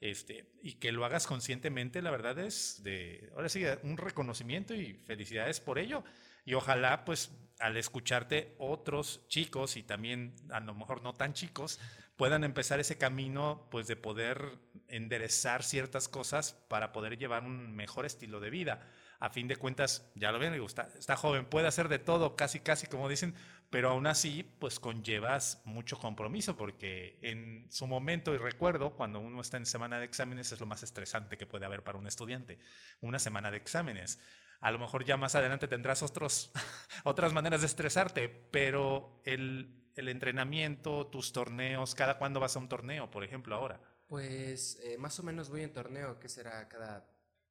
[0.00, 4.94] este, y que lo hagas conscientemente, la verdad es de, ahora sí, un reconocimiento y
[4.94, 6.04] felicidades por ello.
[6.44, 11.80] Y ojalá, pues, al escucharte otros chicos y también a lo mejor no tan chicos,
[12.16, 18.04] puedan empezar ese camino, pues, de poder enderezar ciertas cosas para poder llevar un mejor
[18.04, 21.88] estilo de vida a fin de cuentas, ya lo ven, está, está joven, puede hacer
[21.88, 23.34] de todo, casi, casi como dicen,
[23.70, 29.40] pero aún así, pues conllevas mucho compromiso, porque en su momento, y recuerdo, cuando uno
[29.40, 32.58] está en semana de exámenes, es lo más estresante que puede haber para un estudiante,
[33.00, 34.20] una semana de exámenes.
[34.60, 36.52] A lo mejor ya más adelante tendrás otros,
[37.04, 42.68] otras maneras de estresarte, pero el, el entrenamiento, tus torneos, ¿cada cuándo vas a un
[42.68, 43.80] torneo, por ejemplo, ahora?
[44.06, 47.06] Pues eh, más o menos voy en torneo, que será cada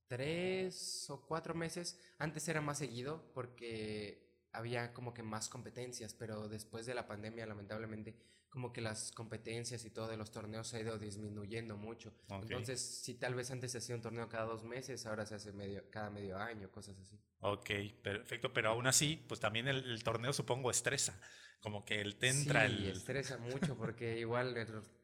[0.08, 2.00] tres o cuatro meses.
[2.20, 7.46] Antes era más seguido porque había como que más competencias, pero después de la pandemia,
[7.46, 8.16] lamentablemente,
[8.50, 12.14] como que las competencias y todo de los torneos se ha ido disminuyendo mucho.
[12.30, 15.52] Entonces, si tal vez antes se hacía un torneo cada dos meses, ahora se hace
[15.54, 17.20] medio, cada medio año, cosas así.
[17.40, 17.72] Ok,
[18.04, 21.20] perfecto, pero aún así, pues también el, torneo supongo estresa,
[21.62, 24.54] como que el te entra sí, estresa mucho porque igual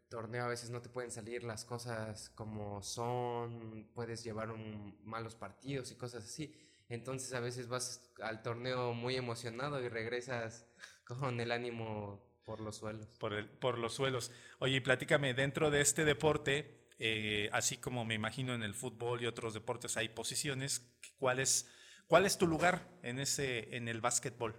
[0.09, 5.35] torneo a veces no te pueden salir las cosas como son, puedes llevar un, malos
[5.35, 6.53] partidos y cosas así.
[6.89, 10.67] Entonces a veces vas al torneo muy emocionado y regresas
[11.05, 13.05] con el ánimo por los suelos.
[13.19, 14.31] Por, el, por los suelos.
[14.57, 19.27] Oye, platícame, dentro de este deporte, eh, así como me imagino en el fútbol y
[19.27, 21.71] otros deportes hay posiciones, ¿cuál es,
[22.07, 24.55] cuál es tu lugar en, ese, en el básquetbol?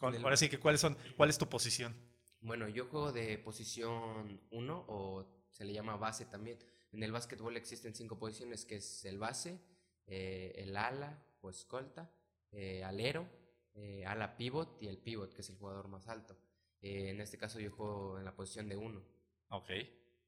[0.00, 1.92] Ahora sí que, ¿cuáles son, ¿cuál es tu posición?
[2.40, 6.56] Bueno, yo juego de posición 1 o se le llama base también.
[6.92, 9.60] En el básquetbol existen cinco posiciones que es el base,
[10.06, 12.10] eh, el ala o escolta,
[12.52, 13.28] eh, alero,
[13.74, 16.36] eh, ala pivot y el pivot que es el jugador más alto.
[16.80, 19.02] en este caso yo juego en la posición de 1.
[19.50, 19.70] Ok.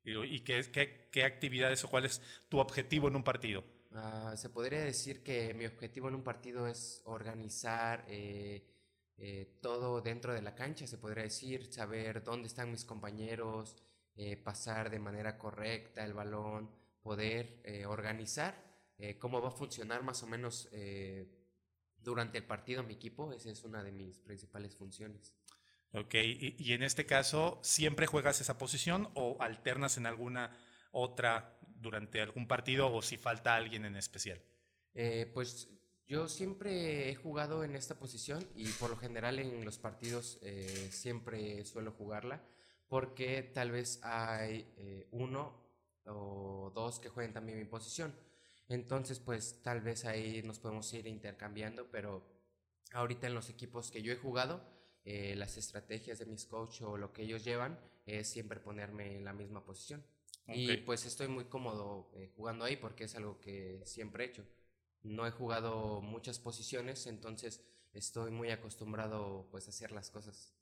[0.03, 3.63] ¿Y, qué, qué, qué, actividades o cuál es tu objetivo en un partido?
[3.93, 8.05] Ah, se podría decir que mi objetivo en un partido es organizar
[9.23, 13.77] eh, todo dentro de la cancha, se podría decir, saber dónde están mis compañeros,
[14.17, 16.71] eh, pasar de manera correcta el balón,
[17.03, 17.61] poder
[19.01, 20.69] eh, cómo va a funcionar más o menos
[21.99, 25.35] durante el partido mi equipo, esa es una de mis principales funciones.
[25.93, 30.57] Ok, y, y, en este caso, ¿siempre juegas esa posición o alternas en alguna
[30.93, 34.41] otra durante algún partido o si falta alguien en especial?
[35.33, 35.69] pues
[36.11, 40.89] yo siempre he jugado en esta posición y por lo general en los partidos eh,
[40.91, 42.43] siempre suelo jugarla
[42.89, 45.55] porque tal vez hay eh, uno
[46.07, 48.13] o dos que jueguen también mi posición.
[48.71, 52.25] Entonces, pues tal vez ahí nos podemos ir intercambiando, pero
[52.93, 54.65] ahorita en los equipos que yo he jugado,
[55.05, 59.25] eh, las estrategias de mis coaches o lo que ellos llevan es siempre ponerme en
[59.25, 60.03] la misma posición.
[60.47, 64.45] Y pues estoy muy cómodo jugando ahí porque es algo que siempre he hecho
[65.03, 70.55] no he jugado muchas posiciones, entonces estoy muy acostumbrado pues a hacer las cosas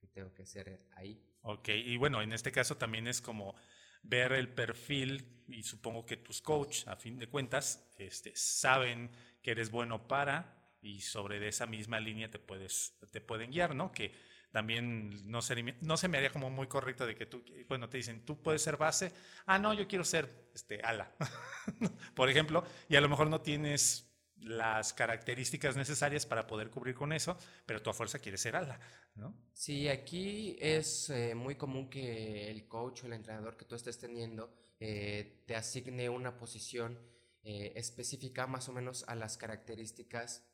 [0.00, 1.22] que tengo que hacer ahí.
[1.42, 3.54] Ok, y bueno, en este caso también es como
[4.02, 9.10] ver el perfil y supongo que tus coach, a fin de cuentas, este, saben
[9.42, 13.92] que eres bueno para y sobre esa misma línea te, puedes, te pueden guiar, ¿no?
[13.92, 14.12] Que
[14.50, 15.40] también no,
[15.80, 18.62] no se me haría como muy correcto de que tú, bueno, te dicen, tú puedes
[18.62, 19.12] ser base,
[19.46, 21.12] ah, no, yo quiero ser este, ala,
[22.14, 24.07] por ejemplo, y a lo mejor no tienes
[24.40, 28.78] las características necesarias para poder cubrir con eso, pero tu a fuerza quiere ser ala,
[29.14, 29.34] ¿no?
[29.52, 33.98] Sí, aquí es eh, muy común que el coach o el entrenador que tú estés
[33.98, 36.98] teniendo eh, te asigne una posición
[37.42, 40.44] eh, específica más o menos a las características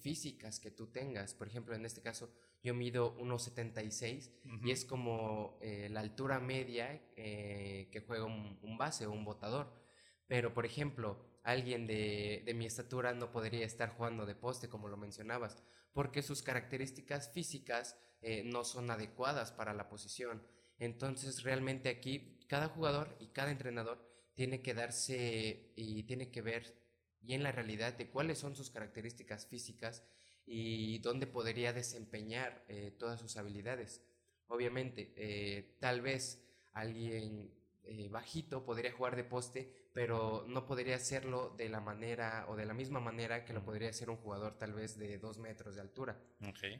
[0.00, 1.34] físicas que tú tengas.
[1.34, 4.30] Por ejemplo, en este caso, yo mido 1,76
[4.64, 9.70] y es como la altura media que juega un, base o un botador.
[10.26, 14.98] Pero, por ejemplo, alguien de, mi estatura no podría estar jugando de poste, como lo
[14.98, 15.56] mencionabas,
[15.94, 20.42] porque sus características físicas eh, no son adecuadas para la posición.
[20.78, 26.78] Entonces, realmente aquí, cada jugador y cada entrenador tiene que darse y tiene que ver
[27.20, 30.04] bien la realidad de cuáles son sus características físicas
[30.44, 34.02] y dónde podría desempeñar eh, todas sus habilidades.
[34.48, 37.57] Obviamente, eh, tal vez alguien
[37.88, 42.66] eh, bajito podría jugar de poste, pero no podría hacerlo de la manera o de
[42.66, 45.80] la misma manera que lo podría hacer un jugador tal vez de dos metros de
[45.80, 46.20] altura.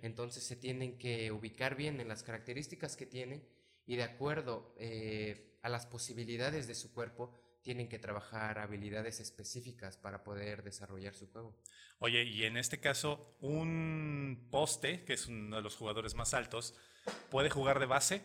[0.03, 3.47] Entonces se tienen que ubicar bien en las características que tienen
[3.87, 9.97] y de acuerdo eh, a las posibilidades de su cuerpo, tienen que trabajar habilidades específicas
[9.97, 11.55] para poder desarrollar su juego.
[11.99, 16.75] Oye, y en este caso, un poste, que es uno de los jugadores más altos,
[17.31, 18.23] puede jugar de base.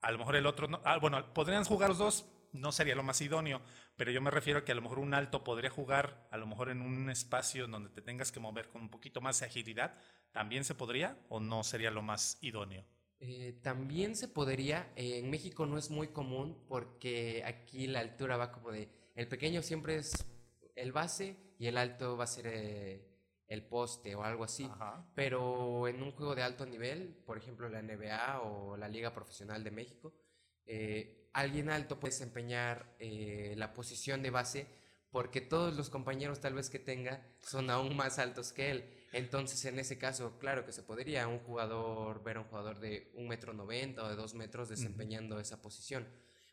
[0.00, 0.80] A lo mejor el otro no.
[0.84, 3.60] Ah, bueno, podrían jugar los dos, no sería lo más idóneo,
[3.96, 6.46] pero yo me refiero a que a lo mejor un alto podría jugar, a lo
[6.46, 9.94] mejor en un espacio donde te tengas que mover con un poquito más de agilidad.
[10.32, 12.84] ¿También se podría o no sería lo más idóneo?
[13.18, 18.50] Eh, también se podría, en México no es muy común porque aquí la altura va
[18.50, 20.26] como de, el pequeño siempre es
[20.74, 23.09] el base y el alto va a ser eh,
[23.50, 24.70] el poste o algo así.
[25.14, 29.62] Pero en un juego de alto nivel, por ejemplo la NBA o la Liga Profesional
[29.62, 30.14] de México,
[30.64, 34.66] eh, alguien alto puede desempeñar la posición de base
[35.10, 38.84] porque todos los compañeros tal vez que tenga son aún más altos que él.
[39.12, 43.10] Entonces, en ese caso, claro que se podría un jugador ver a un jugador de
[43.14, 46.06] un metro noventa o de dos metros desempeñando esa posición.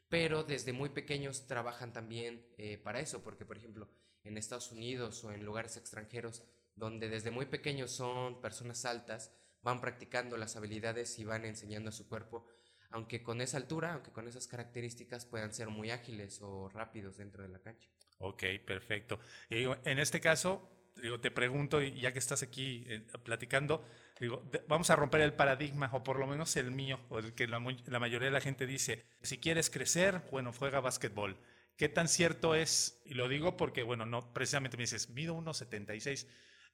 [0.09, 3.87] Pero desde muy pequeños trabajan también eh, para eso, porque por ejemplo,
[4.23, 6.41] en Estados Unidos o en lugares extranjeros,
[6.77, 11.91] donde desde muy pequeños son personas altas, van practicando las habilidades y van enseñando a
[11.91, 12.45] su cuerpo,
[12.91, 17.43] aunque con esa altura, aunque con esas características puedan ser muy ágiles o rápidos dentro
[17.43, 17.89] de la cancha.
[18.19, 19.19] Ok, perfecto.
[19.49, 20.69] Y en este caso,
[21.01, 23.85] digo, te pregunto, ya que estás aquí eh, platicando,
[24.19, 27.47] digo, vamos a romper el paradigma, o por lo menos el mío, o el que
[27.47, 31.37] la, mayoría de la gente dice, si quieres crecer, bueno, juega básquetbol.
[31.75, 33.01] ¿Qué tan cierto es?
[33.05, 36.25] Y lo digo porque, bueno, no, precisamente me dices, mido 1,76.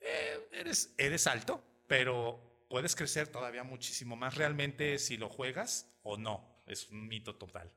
[0.04, 6.18] Eh, eres, eres alto, pero puedes crecer todavía muchísimo más realmente si lo juegas o
[6.18, 6.64] no.
[6.68, 7.72] Es un mito total.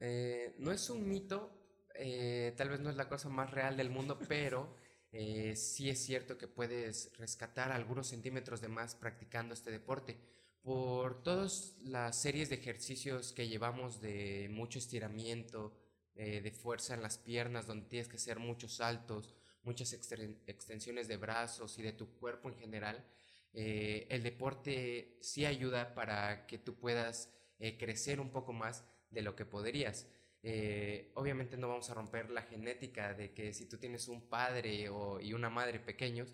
[0.00, 1.50] Eh, no es un mito,
[2.56, 4.74] tal vez no es la cosa más real del mundo, pero
[5.18, 10.18] eh, sí es cierto que puedes rescatar algunos centímetros de más practicando este deporte.
[10.62, 15.72] Por todas las series de ejercicios que llevamos de mucho estiramiento,
[16.16, 19.34] eh, de fuerza en las piernas, donde tienes que hacer muchos saltos,
[19.66, 23.04] muchas extensiones de brazos y de tu cuerpo en general,
[23.52, 27.32] eh, el deporte sí ayuda para que tú puedas
[27.78, 30.06] crecer un poco más de lo que podrías.
[30.48, 34.88] Eh, obviamente no vamos a romper la genética de que si tú tienes un padre
[34.88, 36.32] o, y una madre pequeños,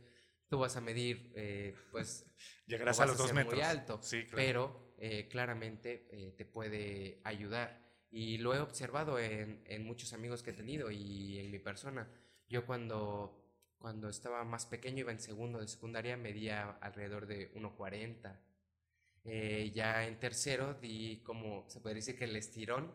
[0.48, 2.26] tú vas a medir, eh, pues...
[2.66, 3.54] Llegarás a los dos metros.
[3.54, 4.00] Muy alto,
[4.34, 7.80] pero eh, claramente te puede ayudar.
[8.10, 12.06] Y lo he observado en, en, muchos amigos que he tenido y en mi persona.
[12.52, 13.34] Yo cuando,
[13.78, 18.38] cuando estaba más pequeño, iba en segundo de secundaria, medía alrededor de 1,40
[19.24, 22.92] eh, ya en tercero di como, se puede decir que el estirón.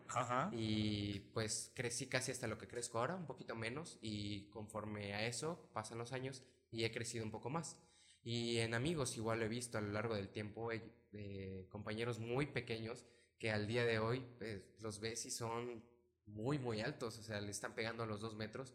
[0.51, 3.97] Y pues crecí casi hasta lo que crezco ahora, un poquito menos.
[4.01, 7.79] Y conforme a eso pasan los años y he crecido un poco más.
[8.23, 12.45] Y en amigos igual lo he visto a lo largo del tiempo, eh, compañeros muy
[12.45, 13.05] pequeños
[13.39, 15.83] que al día de hoy pues, los ves y son
[16.25, 17.17] muy, muy altos.
[17.17, 18.73] O sea, le están pegando a los dos metros.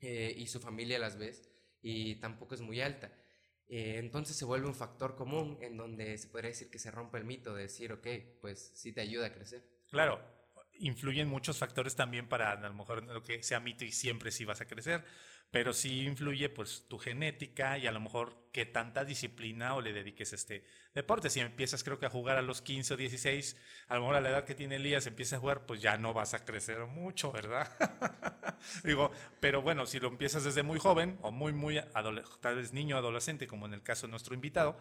[0.00, 1.50] Eh, y su familia las ves
[1.82, 3.12] y tampoco es muy alta.
[3.68, 7.18] Eh, entonces se vuelve un factor común en donde se podría decir que se rompe
[7.18, 8.06] el mito de decir, ok,
[8.40, 9.62] pues sí te ayuda a crecer.
[9.90, 10.20] Claro,
[10.78, 14.44] influyen muchos factores también para a lo mejor lo que sea mito y siempre sí
[14.44, 15.04] vas a crecer
[15.50, 19.92] pero sí influye pues tu genética y a lo mejor qué tanta disciplina o le
[19.92, 21.30] dediques a este deporte.
[21.30, 23.56] Si empiezas creo que a jugar a los 15 o 16,
[23.88, 26.12] a lo mejor a la edad que tiene Elías empieza a jugar, pues ya no
[26.12, 27.68] vas a crecer mucho, ¿verdad?
[28.84, 31.80] Digo, pero bueno, si lo empiezas desde muy joven o muy, muy,
[32.40, 34.78] tal vez niño, adolescente, como en el caso de nuestro invitado,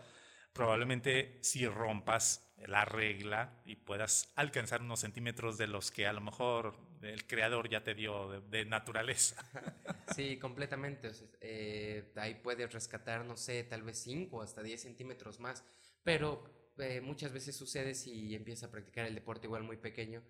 [0.51, 6.21] probablemente si rompas la regla y puedas alcanzar unos centímetros de los que a lo
[6.21, 9.43] mejor el creador ya te dio de, naturaleza.
[10.15, 11.11] Sí, completamente.
[11.41, 15.63] Eh, ahí puedes rescatar, no sé, tal vez 5 hasta 10 centímetros más,
[16.01, 20.23] pero eh, muchas veces sucede si empiezas a practicar el deporte igual muy pequeño,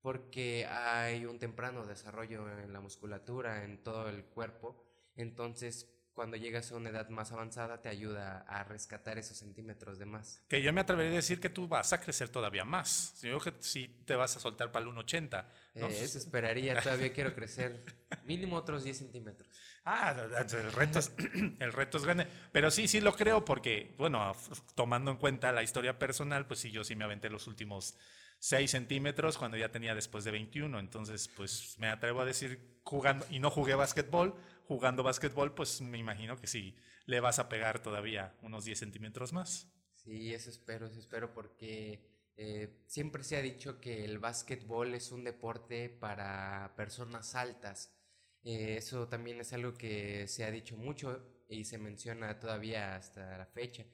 [0.00, 4.82] porque hay un temprano desarrollo en la musculatura, en todo el cuerpo,
[5.16, 10.06] entonces cuando llegas a una edad más avanzada te ayuda a rescatar esos centímetros de
[10.06, 10.42] más.
[10.48, 13.20] Que yo me atrevería a decir que tú vas a crecer todavía más.
[13.20, 15.44] Yo que sí te vas a soltar para el 1,80.
[15.74, 15.88] ¿no?
[15.88, 17.84] Eh, eso esperaría, todavía quiero crecer
[18.24, 19.48] mínimo otros 10 centímetros.
[19.84, 21.12] Ah, el reto, es,
[21.58, 22.26] el reto es grande.
[22.52, 24.32] Pero sí, sí lo creo porque, bueno,
[24.74, 27.96] tomando en cuenta la historia personal, pues sí, yo sí me aventé los últimos
[28.38, 30.78] 6 centímetros cuando ya tenía después de 21.
[30.78, 34.34] Entonces, pues me atrevo a decir jugando, y no jugué básquetbol,
[34.66, 39.32] jugando básquetbol, pues me imagino que sí le vas a pegar todavía unos 10 centímetros
[39.32, 39.68] más.
[39.94, 45.12] Sí, eso espero, eso espero porque Eh, siempre se ha dicho que el básquetbol es
[45.12, 47.94] un deporte para personas altas.
[48.42, 53.38] Eh, eso también es algo que se ha dicho mucho y se menciona todavía hasta
[53.38, 53.84] la fecha.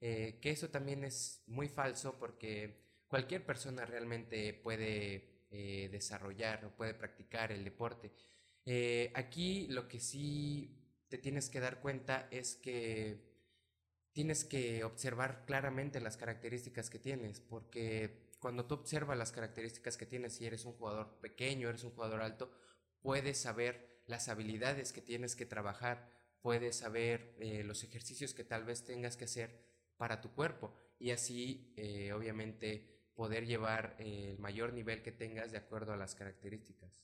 [0.00, 5.34] Eh, que eso también es muy falso porque cualquier persona realmente puede
[5.90, 8.12] desarrollar o puede practicar el deporte.
[9.14, 13.28] Aquí lo que sí te tienes que dar cuenta es que
[14.12, 20.06] tienes que observar claramente las características que tienes, porque cuando tú observas las características que
[20.06, 22.50] tienes, si eres un jugador pequeño, eres un jugador alto,
[23.00, 26.10] puedes saber las habilidades que tienes que trabajar,
[26.40, 29.64] puedes saber eh, los ejercicios que tal vez tengas que hacer
[29.96, 35.58] para tu cuerpo y así, eh, obviamente, poder llevar el mayor nivel que tengas de
[35.58, 37.02] acuerdo a las características.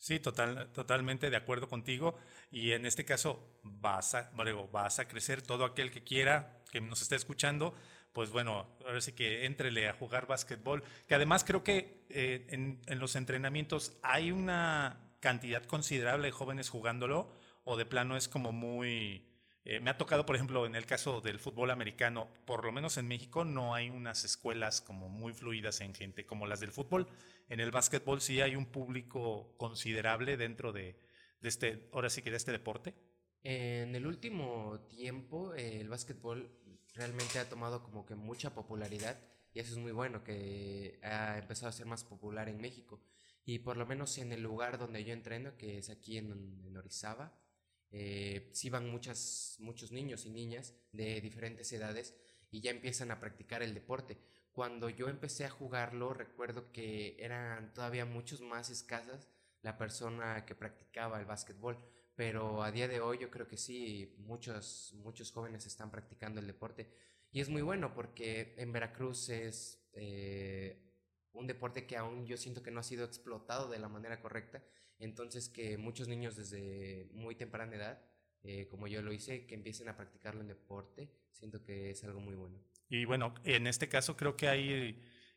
[0.00, 2.18] Sí, total, totalmente de acuerdo contigo.
[2.50, 4.32] Y en este caso vas a,
[4.72, 7.74] vas a crecer todo aquel que quiera, que nos esté escuchando,
[8.14, 10.82] pues bueno, ahora sí que entrele a jugar básquetbol.
[11.06, 16.70] Que además creo que eh, en, en, los entrenamientos hay una cantidad considerable de jóvenes
[16.70, 17.30] jugándolo,
[17.64, 19.29] o de plano es como muy
[19.64, 22.96] eh, me ha tocado, por ejemplo, en el caso del fútbol americano, por lo menos
[22.96, 27.08] en México no hay unas escuelas como muy fluidas en gente como las del fútbol.
[27.48, 30.98] En el básquetbol sí hay un público considerable dentro de,
[31.42, 32.94] este, ahora sí que de este deporte.
[33.42, 36.50] En el último tiempo, el básquetbol
[36.94, 39.18] realmente ha tomado como que mucha popularidad
[39.52, 43.02] y eso es muy bueno, que ha empezado a ser más popular en México.
[43.44, 47.34] Y por lo menos en el lugar donde yo entreno, que es aquí en Orizaba,
[47.90, 52.14] eh, sí van muchas, muchos niños y niñas de diferentes edades
[52.50, 54.18] y ya empiezan a practicar el deporte.
[54.52, 59.28] Cuando yo empecé a jugarlo, recuerdo que eran todavía muchos más escasas
[59.62, 61.78] la persona que practicaba el básquetbol,
[62.14, 66.46] pero a día de hoy yo creo que sí, muchos, muchos jóvenes están practicando el
[66.46, 66.90] deporte
[67.30, 70.82] y es muy bueno porque en Veracruz es eh,
[71.32, 74.62] un deporte que aún yo siento que no ha sido explotado de la manera correcta
[75.00, 78.02] entonces, que muchos niños desde muy temprana edad,
[78.42, 82.20] eh, como yo lo hice, que empiecen a practicarlo en deporte, siento que es algo
[82.20, 82.58] muy bueno.
[82.88, 84.72] Y bueno, en este caso creo que hay,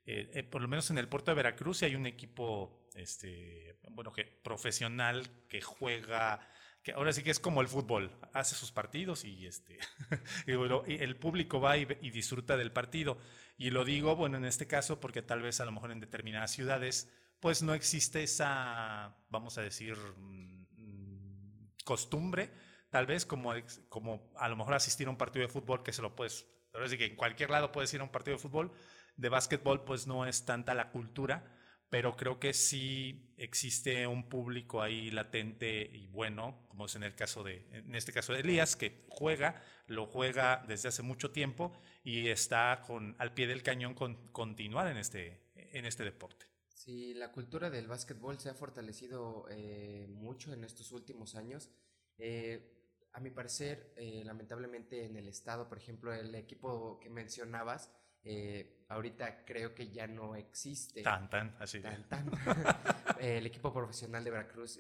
[0.06, 4.12] eh, eh, por lo menos en el puerto de Veracruz, hay un equipo, este, bueno,
[4.12, 6.46] que profesional que juega,
[6.82, 9.80] que ahora sí que es como el fútbol, hace sus partidos y este,
[10.46, 13.18] el público va y, y disfruta del partido.
[13.58, 16.52] Y lo digo, bueno, en este caso porque tal vez a lo mejor en determinadas
[16.52, 17.10] ciudades
[17.44, 22.50] pues no existe esa, vamos a decir, mm, costumbre,
[22.90, 23.52] tal vez como,
[23.90, 26.86] como a lo mejor asistir a un partido de fútbol que se lo puedes, pero
[26.86, 28.72] es que en cualquier lado puedes ir a un partido de fútbol,
[29.18, 31.44] de básquetbol pues no es tanta la cultura,
[31.90, 37.14] pero creo que sí existe un público ahí latente y bueno, como es en el
[37.14, 41.78] caso de, en este caso de Elías, que juega, lo juega desde hace mucho tiempo
[42.06, 42.72] y está
[43.18, 46.53] al pie del cañón con continuar en este, en este deporte.
[46.74, 51.70] Sí, la cultura del básquetbol se ha fortalecido eh, mucho en estos últimos años.
[52.18, 52.72] Eh,
[53.14, 57.92] a mi parecer, eh, lamentablemente en el estado, por ejemplo, el equipo que mencionabas,
[58.88, 61.04] ahorita creo que ya no existe.
[61.04, 61.82] Tan, tan, así.
[61.82, 62.32] Tan, tan.
[63.20, 64.80] el equipo profesional de Veracruz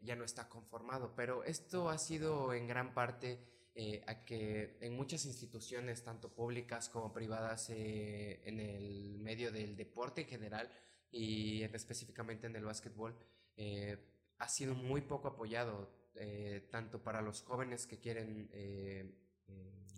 [0.00, 3.38] ya no está conformado, pero esto ha sido en gran parte
[4.06, 10.26] a que en muchas instituciones, tanto públicas como privadas, en el medio del deporte en
[10.26, 10.68] general,
[11.12, 13.14] y específicamente en el básquetbol,
[13.56, 13.96] eh,
[14.38, 19.14] ha sido muy poco apoyado, eh, tanto para los jóvenes que quieren eh,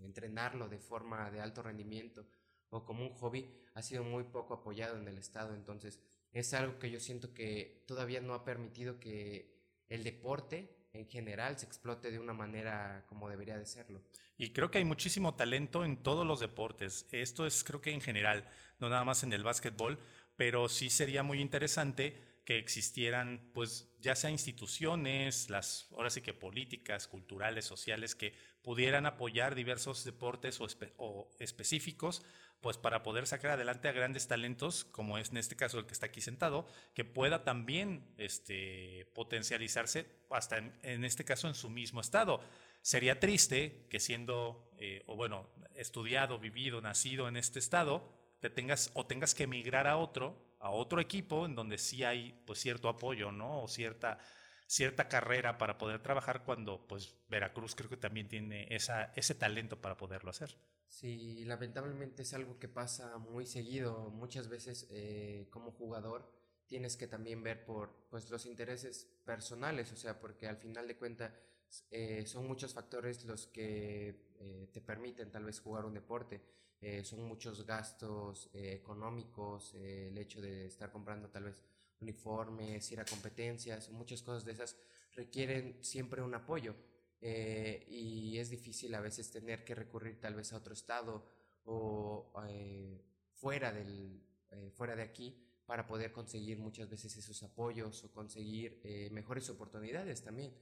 [0.02, 2.26] entrenarlo de forma de alto rendimiento
[2.70, 5.54] o como un hobby, ha sido muy poco apoyado en el Estado.
[5.54, 6.00] Entonces,
[6.32, 9.54] es algo que yo siento que todavía no ha permitido que
[9.88, 14.02] el deporte en general se explote de una manera como debería de serlo.
[14.36, 17.06] Y creo que hay muchísimo talento en todos los deportes.
[17.12, 18.48] Esto es creo que en general,
[18.80, 19.98] no nada más en el básquetbol,
[20.36, 26.34] pero sí sería muy interesante que existieran, pues, ya sea instituciones, las, ahora sí que
[26.34, 32.22] políticas, culturales, sociales, que pudieran apoyar diversos deportes o, específicos,
[32.60, 35.92] pues para poder sacar adelante a grandes talentos, como es en este caso el que
[35.92, 42.00] está aquí sentado, que pueda también este, potencializarse hasta en, este caso en su mismo
[42.00, 42.40] estado.
[42.80, 49.06] Sería triste que siendo, eh, o bueno, estudiado, vivido, nacido en este estado, tengas o
[49.06, 53.32] tengas que emigrar a otro, a otro equipo en donde sí hay pues cierto apoyo,
[53.32, 53.62] ¿no?
[53.62, 54.18] O cierta
[54.66, 59.80] cierta carrera para poder trabajar cuando pues Veracruz creo que también tiene esa, ese talento
[59.80, 60.56] para poderlo hacer.
[60.88, 64.10] Sí, lamentablemente es algo que pasa muy seguido.
[64.10, 66.30] Muchas veces eh, como jugador
[66.66, 70.96] tienes que también ver por pues los intereses personales, o sea, porque al final de
[70.96, 71.32] cuentas
[71.90, 76.40] eh, son muchos factores los que eh, te permiten tal vez jugar un deporte.
[76.80, 81.62] Eh, son muchos gastos económicos, el hecho de estar comprando tal vez
[82.00, 84.76] uniformes, ir a competencias, muchas cosas de esas
[85.12, 86.74] requieren siempre un apoyo.
[87.20, 91.24] y es difícil a veces tener que recurrir tal vez a otro estado
[91.64, 92.32] o
[93.32, 94.22] fuera, del,
[94.74, 100.52] fuera de aquí para poder conseguir muchas veces esos apoyos o conseguir mejores oportunidades también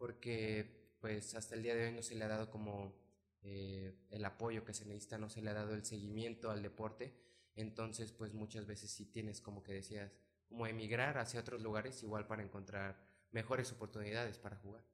[0.00, 2.94] porque pues hasta el día de hoy no se le ha dado como
[3.42, 7.14] eh, el apoyo que se necesita, no se le ha dado el seguimiento al deporte,
[7.54, 10.12] entonces pues muchas veces sí tienes como que decías,
[10.46, 14.84] como emigrar hacia otros lugares igual para encontrar mejores oportunidades para jugar.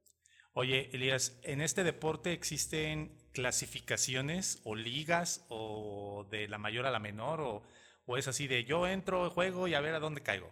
[0.53, 6.99] Oye, Elías, ¿en este deporte existen clasificaciones o ligas o de la mayor a la
[6.99, 7.63] menor o,
[8.05, 10.51] o es así de yo entro, juego y a ver a dónde caigo?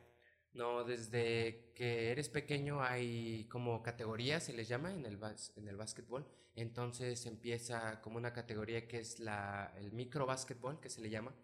[0.56, 5.20] No, desde que eres pequeño hay como categorías, se les llama en el,
[5.58, 6.26] en el básquetbol.
[6.56, 11.36] Entonces empieza como una categoría que es la, el micro básquetbol, que se le llama,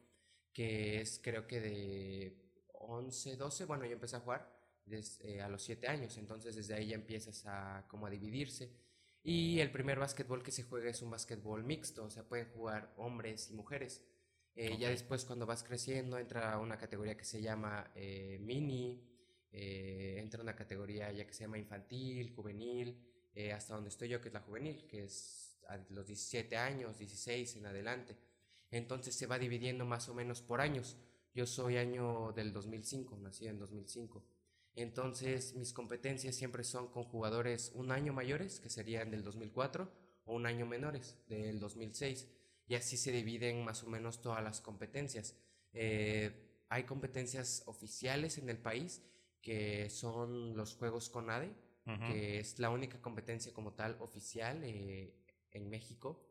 [0.53, 2.37] que es creo que de
[2.73, 3.65] 11, 12.
[3.65, 4.49] Bueno, yo empecé a jugar
[4.87, 8.71] eh, a los 7 años, entonces desde ahí ya empiezas a como a dividirse.
[9.23, 12.93] Y el primer básquetbol que se juega es un básquetbol mixto, o sea, pueden jugar
[12.95, 14.01] hombres y mujeres.
[14.55, 19.01] Eh, ya después cuando vas creciendo entra una categoría que se llama eh, mini,
[19.51, 23.07] eh, entra una categoría ya que se llama infantil, juvenil,
[23.55, 27.55] hasta donde estoy yo que es la juvenil, que es a los 17 años, 16
[27.55, 28.17] en adelante.
[28.71, 30.97] Entonces se va dividiendo más o menos por años.
[31.33, 34.21] Yo soy año del 2005, nací en 2005.
[34.75, 39.89] Entonces mis competencias siempre son con jugadores un año mayores, que serían del 2004,
[40.25, 42.27] o un año menores, del 2006
[42.67, 45.35] y así se dividen más o menos todas las competencias.
[45.73, 49.01] Eh, hay competencias oficiales en el país
[49.41, 51.53] que son los Juegos CONADE,
[52.07, 55.13] que es la única competencia como tal oficial eh,
[55.51, 56.23] en México.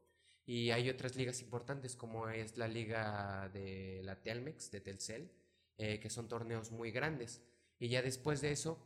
[0.47, 5.31] Y hay otras ligas importantes como es la liga de la Telmex, de Telcel,
[5.77, 7.43] eh, que son torneos muy grandes.
[7.79, 8.79] Y ya después de eso,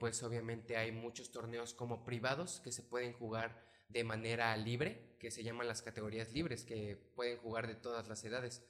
[0.00, 5.30] pues obviamente hay muchos torneos como privados que se pueden jugar de manera libre, que
[5.30, 8.62] se llaman las categorías libres, que pueden jugar de todas las edades.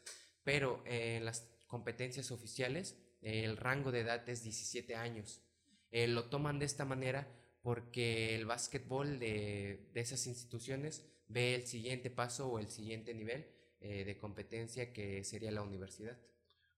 [0.42, 5.42] Pero en las competencias oficiales, el rango de edad es 17 años.
[5.90, 7.28] Eh, lo toman de esta manera
[7.62, 13.46] porque el básquetbol de, esas instituciones ve el siguiente paso o el siguiente nivel
[13.80, 16.18] eh, de competencia que sería la universidad.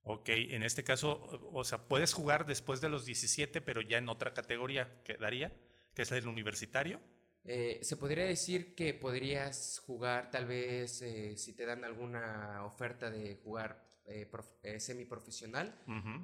[0.04, 4.08] Ok, en este caso, o sea, puedes jugar después de los 17, pero ya en
[4.08, 5.52] otra categoría quedaría,
[5.94, 7.00] que es el universitario.
[7.44, 13.10] Eh, se podría decir que podrías jugar tal vez eh, si te dan alguna oferta
[13.10, 14.30] de jugar eh,
[14.62, 15.76] eh semiprofesional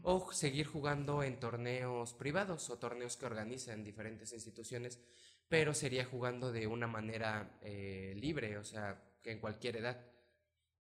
[0.03, 5.01] o seguir jugando en torneos privados o torneos que organizan diferentes instituciones,
[5.49, 10.05] pero sería jugando de una manera libre, o sea, que en cualquier edad.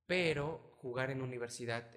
[0.07, 1.91] Pero jugar en universidad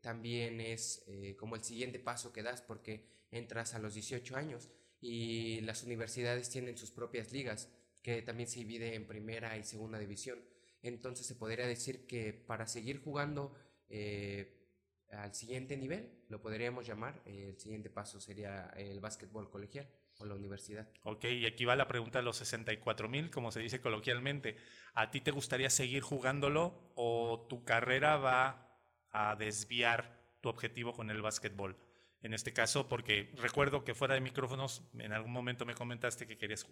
[0.00, 1.04] también es
[1.38, 4.70] como el siguiente paso que das porque entras a los 18 años
[5.04, 7.68] y las universidades tienen sus propias ligas,
[8.02, 10.42] que también se divide en primera y segunda división.
[10.82, 13.54] Entonces se podría decir que para seguir jugando
[13.90, 14.64] eh,
[15.10, 19.86] al siguiente nivel, lo podríamos llamar, el siguiente paso sería el básquetbol colegial
[20.16, 20.88] o la universidad.
[21.02, 24.56] Ok, y aquí va la pregunta de los 64 mil, como se dice coloquialmente.
[24.94, 28.74] ¿A ti te gustaría seguir jugándolo o tu carrera va
[29.10, 31.76] a desviar tu objetivo con el básquetbol?
[32.24, 36.38] En este caso, porque recuerdo que fuera de micrófonos, en algún momento me comentaste que
[36.38, 36.66] querías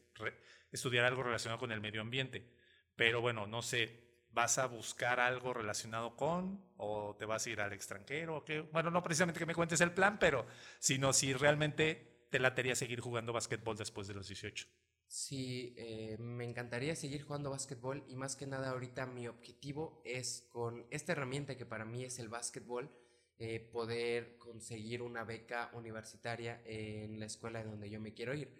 [0.72, 2.50] estudiar algo relacionado con el medio ambiente,
[2.96, 7.60] pero bueno, no sé, ¿vas a buscar algo relacionado con o te vas a ir
[7.60, 8.42] al extranjero?
[8.72, 10.46] Bueno, no precisamente que me cuentes el plan, pero
[10.78, 14.66] sino si realmente te latería seguir jugando básquetbol después de los 18.
[15.06, 20.48] Sí, eh, me encantaría seguir jugando básquetbol y más que nada ahorita mi objetivo es
[20.50, 22.90] con esta herramienta que para mí es el básquetbol,
[23.38, 28.54] eh, poder conseguir una beca universitaria en la escuela donde yo me quiero ir.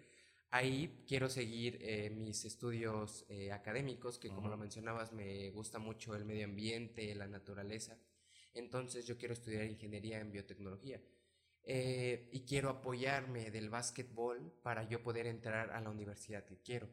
[0.49, 6.15] Ahí quiero seguir eh, mis estudios eh, académicos, que como lo mencionabas, me gusta mucho
[6.15, 7.97] el medio ambiente, la naturaleza.
[8.53, 11.01] Entonces yo quiero estudiar ingeniería en biotecnología.
[11.65, 16.89] y quiero apoyarme del básquetbol para yo poder entrar a la universidad que quiero.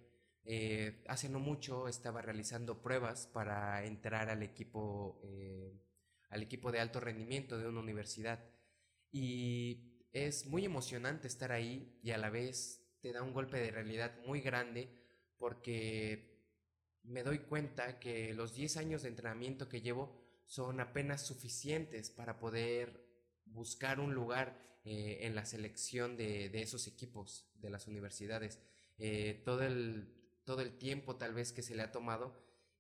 [1.09, 5.21] hace no mucho estaba realizando pruebas para entrar al equipo
[6.31, 8.45] al equipo de alto rendimiento de una universidad.
[9.13, 13.71] Y es muy emocionante estar ahí y a la vez te da un golpe de
[13.71, 14.89] realidad muy grande
[15.39, 16.31] porque
[17.03, 22.39] me doy cuenta que los 10 años de entrenamiento que llevo son apenas suficientes para
[22.39, 23.07] poder
[23.47, 28.61] buscar un lugar eh, en la selección de, esos equipos de las universidades.
[28.99, 30.13] eh, todo, el,
[30.45, 32.35] todo el tiempo tal vez que se le ha tomado,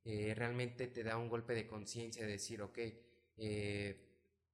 [0.04, 2.78] eh, realmente te da un golpe de conciencia de decir, ok,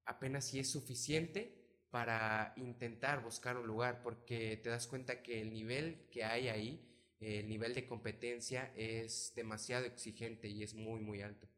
[0.05, 1.57] apenas si es suficiente
[1.91, 6.87] para intentar buscar un lugar, porque te das cuenta que el nivel que hay ahí,
[7.21, 11.49] el nivel de competencia es demasiado exigente y es muy, muy alto.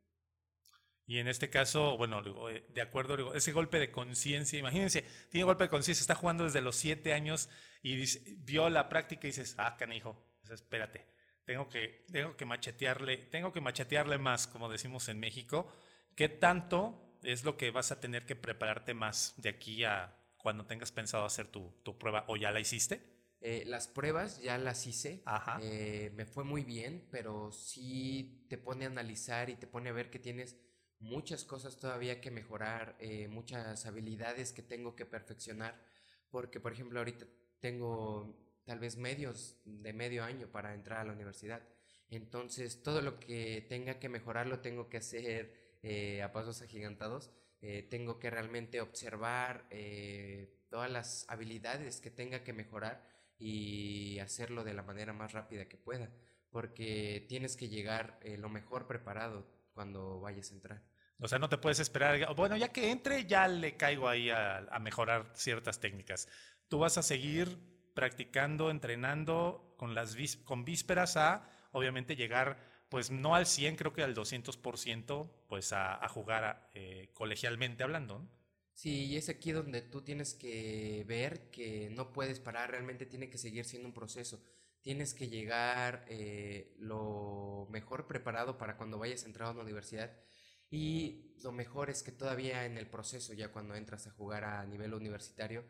[1.06, 5.64] Y en este caso, bueno, eh, de acuerdo, ese golpe de conciencia, imagínense, tiene golpe
[5.64, 7.48] de conciencia, está jugando desde los siete años
[7.82, 8.04] y
[8.36, 11.06] vio la práctica y dices, ah, canijo, espérate,
[11.46, 15.72] tengo que, tengo que machetearle, tengo que machetearle más, como decimos en México.
[16.14, 20.66] ¿Qué tanto es lo que vas a tener que prepararte más de aquí a cuando
[20.66, 23.02] tengas pensado hacer tu, prueba o ya la hiciste?
[23.40, 25.22] Eh, las pruebas ya las hice,
[25.60, 29.92] eh, me fue muy bien, pero sí te pone a analizar y te pone a
[29.92, 30.56] ver que tienes
[30.98, 35.80] muchas cosas todavía que mejorar, eh, muchas habilidades que tengo que perfeccionar,
[36.30, 37.26] porque por ejemplo ahorita
[37.60, 41.62] tengo tal vez medios de medio año para entrar a la universidad.
[42.10, 47.30] Entonces todo lo que tenga que mejorar lo tengo que hacer eh, a pasos agigantados.
[47.60, 49.68] Eh, tengo que realmente observar
[50.68, 53.02] todas las habilidades que tenga que mejorar
[53.38, 56.10] y hacerlo de la manera más rápida que pueda,
[56.50, 60.82] porque tienes que llegar lo mejor preparado cuando vayas a entrar.
[61.20, 64.78] O sea, no te puedes esperar, bueno, ya que entre, ya le caigo ahí a,
[64.80, 66.28] mejorar ciertas técnicas.
[66.68, 67.58] Tú vas a seguir
[67.94, 74.02] practicando, entrenando con las con vísperas a, obviamente, llegar, pues no al 100, creo que
[74.02, 78.28] al 200%, pues a, jugar eh, colegialmente hablando.
[78.72, 83.28] Sí, y es aquí donde tú tienes que ver que no puedes parar, realmente tiene
[83.28, 84.40] que seguir siendo un proceso
[84.82, 90.16] tienes que llegar eh, lo mejor preparado para cuando vayas a entrar a una universidad.
[90.70, 94.64] Y lo mejor es que todavía en el proceso, ya cuando entras a jugar a
[94.66, 95.64] nivel universitario,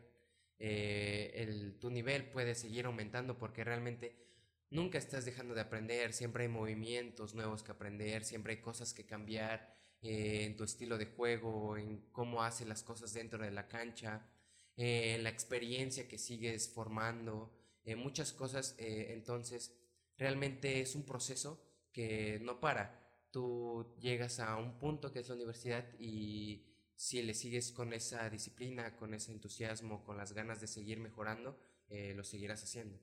[0.57, 4.28] eh, tu nivel puede seguir aumentando porque realmente
[4.69, 9.05] nunca estás dejando de aprender, siempre hay movimientos nuevos que aprender, siempre hay cosas que
[9.05, 13.67] cambiar eh, en tu estilo de juego, en cómo haces las cosas dentro de la
[13.67, 14.29] cancha,
[14.75, 17.51] en la experiencia que sigues formando.
[17.83, 19.75] Eh, muchas cosas, eh, entonces
[20.17, 21.61] realmente es un proceso
[21.91, 22.97] que no para.
[23.31, 26.65] Tú llegas a un punto que es la universidad y
[26.95, 31.57] si le sigues con esa disciplina, con ese entusiasmo, con las ganas de seguir mejorando,
[31.87, 32.99] eh, lo seguirás haciendo.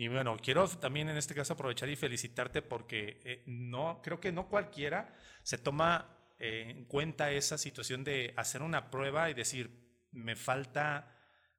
[0.00, 4.48] Y bueno, quiero también en este caso aprovechar y felicitarte porque no, creo que no
[4.48, 11.18] cualquiera se toma en cuenta esa situación de hacer una prueba y decir, me falta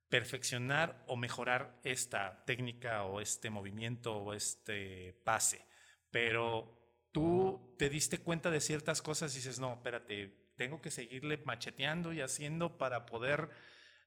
[0.09, 5.63] perfeccionar o mejorar esta técnica o este movimiento o este pase.
[6.09, 11.37] Pero tú te diste cuenta de ciertas cosas y dices, no, espérate, tengo que seguirle
[11.45, 13.51] macheteando y haciendo para poder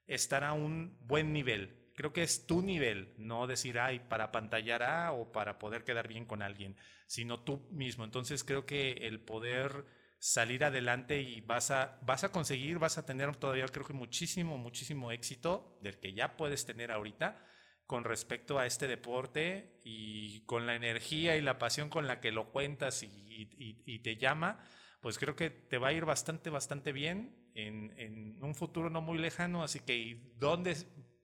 [0.08, 1.83] estar a un buen nivel.
[1.94, 6.08] Creo que es tu nivel, no decir, ay, para pantallar a o para poder quedar
[6.08, 6.76] bien con alguien,
[7.06, 8.04] sino tú mismo.
[8.04, 9.84] Entonces creo que el poder
[10.18, 14.56] salir adelante y vas a, vas a conseguir, vas a tener todavía creo que muchísimo,
[14.56, 17.44] muchísimo éxito del que ya puedes tener ahorita
[17.86, 22.32] con respecto a este deporte y con la energía y la pasión con la que
[22.32, 24.64] lo cuentas y, te llama,
[25.00, 29.18] pues creo que te va a ir bastante, bastante bien en, un futuro no muy
[29.18, 29.62] lejano.
[29.62, 30.74] Así que, ¿dónde,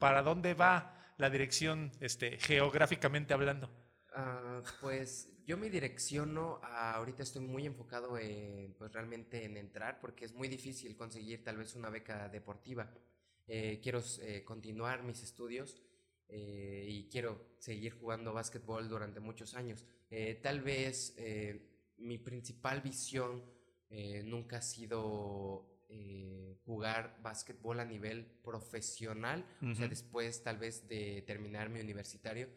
[0.00, 3.70] ¿para dónde va la dirección este, geográficamente hablando?
[4.14, 10.24] Ah, pues yo me direcciono, ahorita estoy muy enfocado en, pues realmente en entrar porque
[10.24, 12.90] es muy difícil conseguir tal vez una beca deportiva.
[13.46, 15.82] Eh, quiero eh, continuar mis estudios
[16.28, 19.84] eh, y quiero seguir jugando básquetbol durante muchos años.
[20.42, 21.14] tal vez
[21.98, 23.44] mi principal visión
[24.24, 25.69] nunca ha sido
[26.64, 32.48] jugar básquetbol a nivel profesional, o sea, después tal vez de terminar mi universitario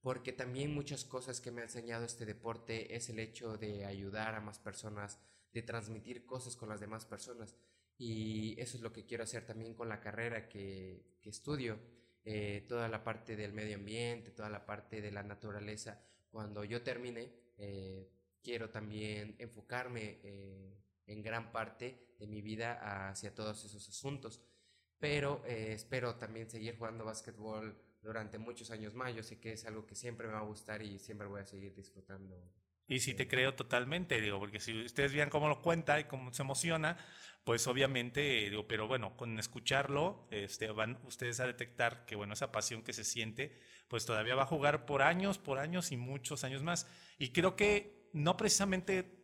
[0.00, 4.34] porque también muchas cosas que me ha enseñado este deporte es el hecho de ayudar
[4.34, 5.20] a más personas,
[5.52, 7.56] de transmitir cosas con las demás personas.
[7.96, 11.78] Y eso es lo que quiero hacer también con la carrera que, estudio,
[12.24, 16.00] eh, toda la parte del medio ambiente, toda la parte de la naturaleza.
[16.30, 18.08] Cuando yo termine, eh,
[18.42, 20.74] quiero también enfocarme eh,
[21.08, 24.40] en gran parte de mi vida hacia todos esos asuntos.
[24.98, 29.14] Pero espero también seguir jugando básquetbol durante muchos años más.
[29.14, 31.46] Yo sé que es algo que siempre me va a gustar y siempre voy a
[31.46, 32.36] seguir disfrutando.
[32.86, 36.32] Y sí te creo totalmente, digo, porque si ustedes vean cómo lo cuenta y cómo
[36.32, 36.96] se emociona,
[37.44, 42.50] pues obviamente, digo, pero bueno, con escucharlo, este, van ustedes a detectar que, bueno, esa
[42.50, 43.54] pasión que se siente,
[43.88, 46.88] pues todavía va a jugar por años, por años y muchos años más.
[47.18, 49.17] Y creo que no precisamente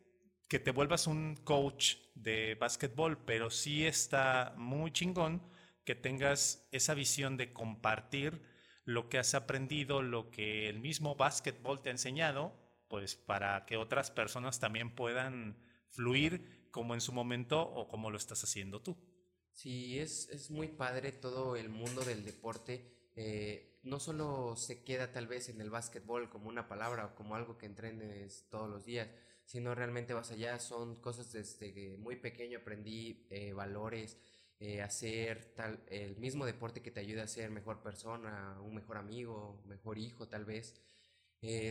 [0.49, 5.43] que te vuelvas un coach de básquetbol, pero sí está muy chingón
[5.85, 8.43] que tengas esa visión de compartir
[8.85, 12.53] lo que has aprendido, lo que el mismo básquetbol te ha enseñado,
[12.89, 15.57] pues para que otras personas también puedan
[15.91, 18.97] fluir como en su momento o como lo estás haciendo tú.
[19.53, 23.11] Sí, es, es muy padre todo el mundo del deporte.
[23.15, 27.37] Eh, no solo se queda tal vez en el básquetbol como una palabra o como
[27.37, 29.09] algo que entrenes todos los días,
[29.45, 34.19] sino realmente vas allá, son cosas desde que muy pequeño aprendí eh, valores,
[34.61, 38.97] eh, hacer tal, el mismo deporte que te ayuda a ser mejor persona, un mejor
[38.97, 40.81] amigo, mejor hijo tal vez.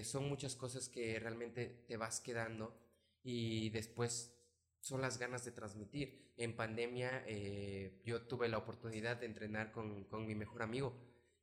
[0.03, 2.77] son muchas cosas que realmente te vas quedando
[3.23, 4.33] y después
[4.83, 6.33] son las ganas de transmitir.
[6.37, 10.93] En pandemia eh, yo tuve la oportunidad de entrenar con, con mi mejor amigo.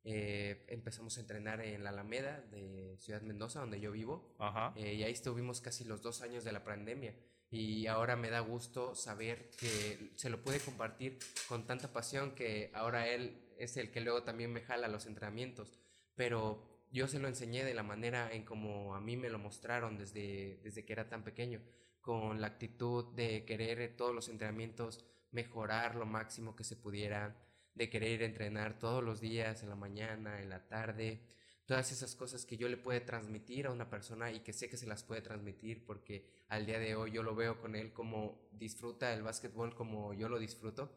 [0.04, 4.34] Eh, empezamos a entrenar en la Alameda de Ciudad Mendoza, donde yo vivo.
[4.76, 7.14] Eh, y ahí estuvimos casi los dos años de la pandemia.
[7.50, 12.70] Y ahora me da gusto saber que se lo puede compartir con tanta pasión que
[12.74, 15.80] ahora él es el que luego también me jala los entrenamientos.
[16.14, 19.98] Pero yo se lo enseñé de la manera en como a mí me lo mostraron
[19.98, 21.60] desde, desde que era tan pequeño
[22.00, 27.36] con la actitud de querer todos los entrenamientos mejorar lo máximo que se pudiera,
[27.80, 31.22] de querer entrenar todos los días, en la mañana, en la tarde,
[31.64, 34.76] todas esas cosas que yo le puedo transmitir a una persona y que sé que
[34.76, 38.50] se las puede transmitir porque al día de hoy yo lo veo con él como
[38.52, 40.92] disfruta el básquetbol como yo lo disfruto.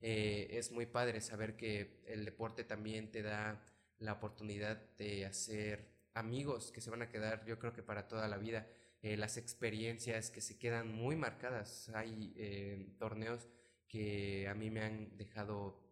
[0.00, 3.60] Eh, es muy padre saber que el deporte también te da
[3.98, 8.28] la oportunidad de hacer amigos que se van a quedar yo creo que para toda
[8.28, 8.68] la vida
[9.02, 11.88] eh, las experiencias que se quedan muy marcadas.
[11.88, 13.48] Hay eh, torneos
[13.88, 15.89] que a mí me han dejado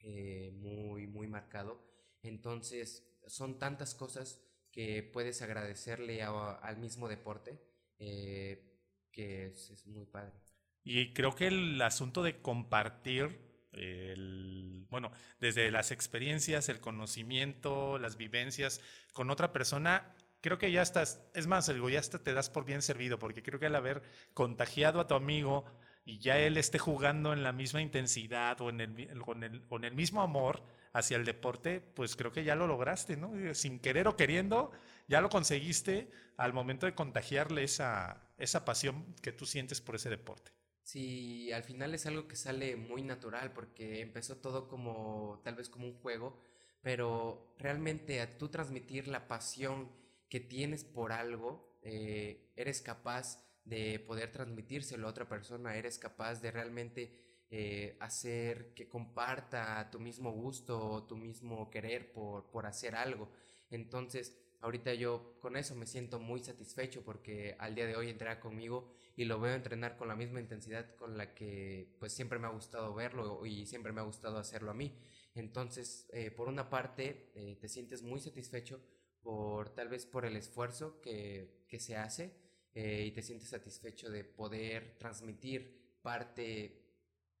[0.00, 1.82] eh, muy, muy marcado.
[2.22, 7.58] Entonces, son tantas cosas que puedes agradecerle al mismo deporte
[7.98, 10.32] que es, muy padre.
[10.84, 18.16] Y creo que el asunto de compartir el, bueno, desde las experiencias, el conocimiento, las
[18.16, 18.80] vivencias
[19.12, 22.82] con otra persona, creo que ya estás, es más, algo ya te das por bien
[22.82, 24.02] servido, porque creo que al haber
[24.34, 25.64] contagiado a tu amigo
[26.08, 28.70] y ya él esté jugando en la misma intensidad o
[29.68, 30.62] con el mismo amor
[30.94, 33.54] hacia el deporte, pues creo que ya lo lograste, ¿no?
[33.54, 34.72] Sin querer o queriendo,
[35.06, 40.08] ya lo conseguiste al momento de contagiarle esa, esa pasión que tú sientes por ese
[40.08, 40.50] deporte.
[40.82, 45.68] Sí, al final es algo que sale muy natural porque empezó todo como tal vez
[45.68, 46.40] como un juego,
[46.80, 49.92] pero realmente a tú transmitir la pasión
[50.30, 56.40] que tienes por algo, eh, eres capaz de poder transmitírselo a otra persona, eres capaz
[56.40, 62.66] de realmente eh, hacer que comparta tu mismo gusto o tu mismo querer por, por
[62.66, 63.30] hacer algo.
[63.70, 68.40] Entonces, ahorita yo con eso me siento muy satisfecho porque al día de hoy entrena
[68.40, 72.46] conmigo y lo veo entrenar con la misma intensidad con la que pues siempre me
[72.46, 74.98] ha gustado verlo y siempre me ha gustado hacerlo a mí.
[75.34, 78.80] Entonces, eh, por una parte, te sientes muy satisfecho
[79.22, 82.47] por tal vez por el esfuerzo que, que se hace
[82.80, 86.87] eh, y te sientes satisfecho de poder transmitir parte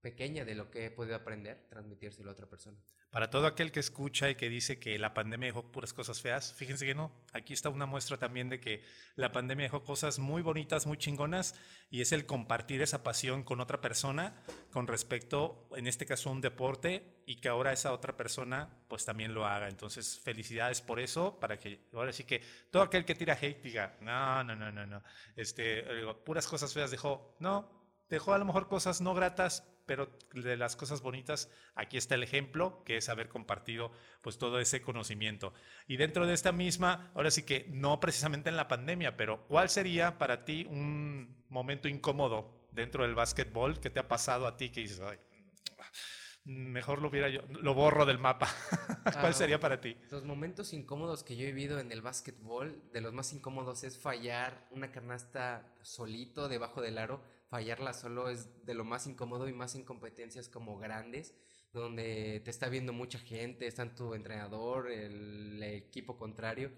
[0.00, 2.78] pequeña de lo que he podido aprender, transmitírselo a otra persona.
[3.10, 6.52] Para todo aquel que escucha y que dice que la pandemia dejó puras cosas feas,
[6.52, 7.10] fíjense que no.
[7.32, 8.82] Aquí está una muestra también de que
[9.16, 11.54] la pandemia dejó cosas muy bonitas, muy chingonas,
[11.90, 16.32] y es el compartir esa pasión con otra persona con respecto, en este caso, a
[16.32, 19.68] un deporte, y que ahora esa otra persona pues también lo haga.
[19.68, 23.96] Entonces, felicidades por eso, para que ahora sí que todo aquel que tira hate diga,
[24.00, 25.02] no, no, no, no, no,
[25.34, 25.82] este,
[26.24, 27.36] puras cosas feas dejó.
[27.40, 27.78] No,
[28.08, 32.22] dejó a lo mejor cosas no gratas, pero de las cosas bonitas, aquí está el
[32.22, 35.54] ejemplo, que es haber compartido pues todo ese conocimiento.
[35.86, 39.70] Y dentro de esta misma, ahora sí que no precisamente en la pandemia, pero ¿cuál
[39.70, 44.68] sería para ti un momento incómodo dentro del básquetbol que te ha pasado a ti
[44.68, 45.16] que dices, Ay,
[46.44, 48.46] mejor lo hubiera yo, lo borro del mapa?
[49.22, 49.96] ¿Cuál sería para ti?
[50.10, 53.98] Los momentos incómodos que yo he vivido en el básquetbol, de los más incómodos es
[53.98, 59.52] fallar una canasta solito debajo del aro fallarla solo es de lo más incómodo y
[59.52, 61.34] más en competencias como grandes,
[61.72, 66.72] donde te está viendo mucha gente, está tu entrenador, el, equipo contrario,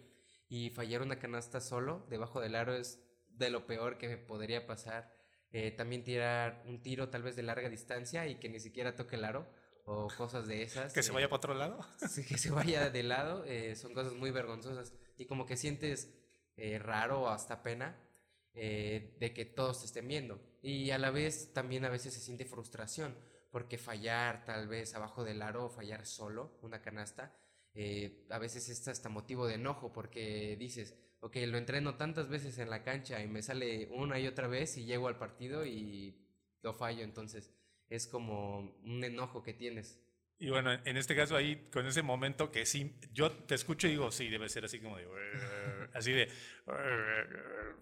[0.48, 4.66] y fallar una canasta solo debajo del aro es de lo peor que me podría
[4.66, 5.12] pasar.
[5.52, 9.16] Eh, también tirar un tiro tal vez de larga distancia y que ni siquiera toque
[9.16, 9.48] el aro
[9.84, 10.92] o cosas de esas.
[10.92, 11.80] ¿Que se vaya para otro lado?
[12.28, 16.14] Que se vaya de lado, eh, son cosas muy vergonzosas y como que sientes
[16.56, 17.98] eh, raro o hasta pena
[18.54, 20.40] eh, de que todos te estén viendo.
[20.62, 23.16] Y a la vez también a veces se siente frustración,
[23.50, 27.34] porque fallar tal vez abajo del aro fallar solo una canasta,
[27.74, 32.58] eh, a veces es hasta motivo de enojo, porque dices, ok, lo entreno tantas veces
[32.58, 36.16] en la cancha y me sale una y otra vez y llego al partido y
[36.62, 37.52] lo fallo, entonces
[37.88, 39.98] es como un enojo que tienes.
[40.42, 43.90] Y bueno, en este caso ahí, con ese momento que sí, yo te escucho y
[43.90, 45.06] digo, sí, debe ser así como de,
[45.92, 46.32] así de,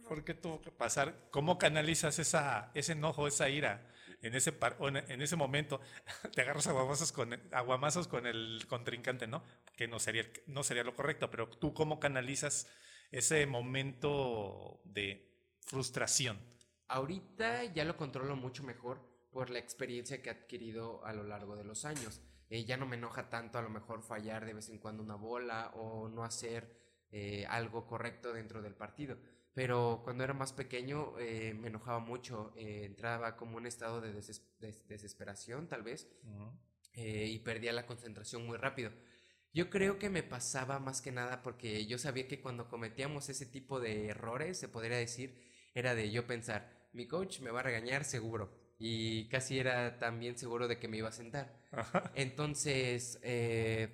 [0.08, 1.28] ¿por qué tuvo que pasar?
[1.30, 3.88] ¿Cómo canalizas esa, ese enojo, esa ira?
[4.22, 5.80] En ese, en ese momento
[6.34, 9.44] te agarras aguamazos con, aguamazos con el contrincante, ¿no?
[9.76, 12.68] Que no sería, no sería lo correcto, pero tú cómo canalizas
[13.12, 15.32] ese momento de
[15.64, 16.40] frustración.
[16.88, 19.00] Ahorita ya lo controlo mucho mejor
[19.30, 22.20] por la experiencia que he adquirido a lo largo de los años.
[22.50, 25.16] Eh, ya no me enoja tanto a lo mejor fallar de vez en cuando una
[25.16, 26.76] bola o no hacer
[27.10, 29.18] eh, algo correcto dentro del partido.
[29.54, 35.66] Pero cuando era más pequeño eh, me enojaba mucho, entraba como un estado de, desesperación
[35.68, 36.08] tal vez
[36.94, 38.92] y perdía la concentración muy rápido.
[39.52, 43.46] Yo creo que me pasaba más que nada porque yo sabía que cuando cometíamos ese
[43.46, 45.40] tipo de errores, se podría decir,
[45.74, 48.52] era de yo pensar, mi coach me va a regañar seguro.
[48.78, 51.57] Y casi era también seguro de que me iba a sentar.
[52.14, 53.88] Entonces, eh,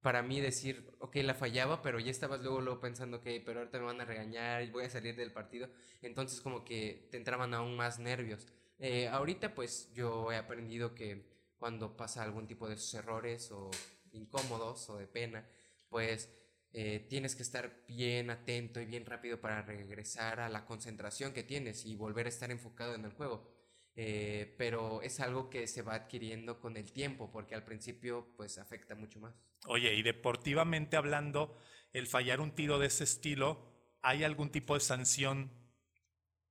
[0.00, 3.78] para mí decir, ok, la fallaba, pero ya estabas luego, luego pensando, que pero ahorita
[3.78, 5.68] me van a regañar y voy a salir del partido.
[6.02, 8.46] Entonces, como que te entraban aún más nervios.
[8.78, 13.70] Eh, ahorita, pues yo he aprendido que cuando pasa algún tipo de errores o
[14.12, 15.46] incómodos o de pena,
[15.88, 16.30] pues
[16.72, 21.42] eh, tienes que estar bien atento y bien rápido para regresar a la concentración que
[21.42, 23.59] tienes y volver a estar enfocado en el juego.
[23.96, 28.58] Eh, pero es algo que se va adquiriendo con el tiempo, porque al principio pues
[28.58, 29.34] afecta mucho más.
[29.66, 31.58] Oye, y deportivamente hablando,
[31.92, 35.50] el fallar un tiro de ese estilo, ¿hay algún tipo de sanción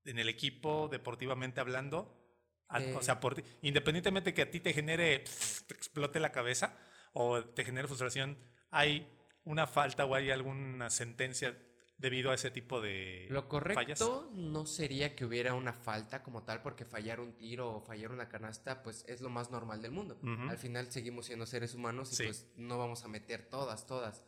[0.05, 2.15] en el equipo deportivamente hablando?
[2.95, 3.43] o sea, eh.
[3.63, 5.23] independientemente que a ti te genere,
[5.65, 6.77] te explote la cabeza
[7.13, 8.37] o te genere frustración,
[8.69, 9.11] ¿hay
[9.43, 11.57] una falta o hay alguna sentencia
[11.99, 16.61] debido a ese tipo de Lo correcto no sería que hubiera una falta como tal,
[16.61, 20.17] porque fallar un tiro o fallar una canasta, pues es lo más normal del mundo.
[20.49, 24.25] Al final seguimos siendo seres humanos y pues no vamos a meter todas, todas.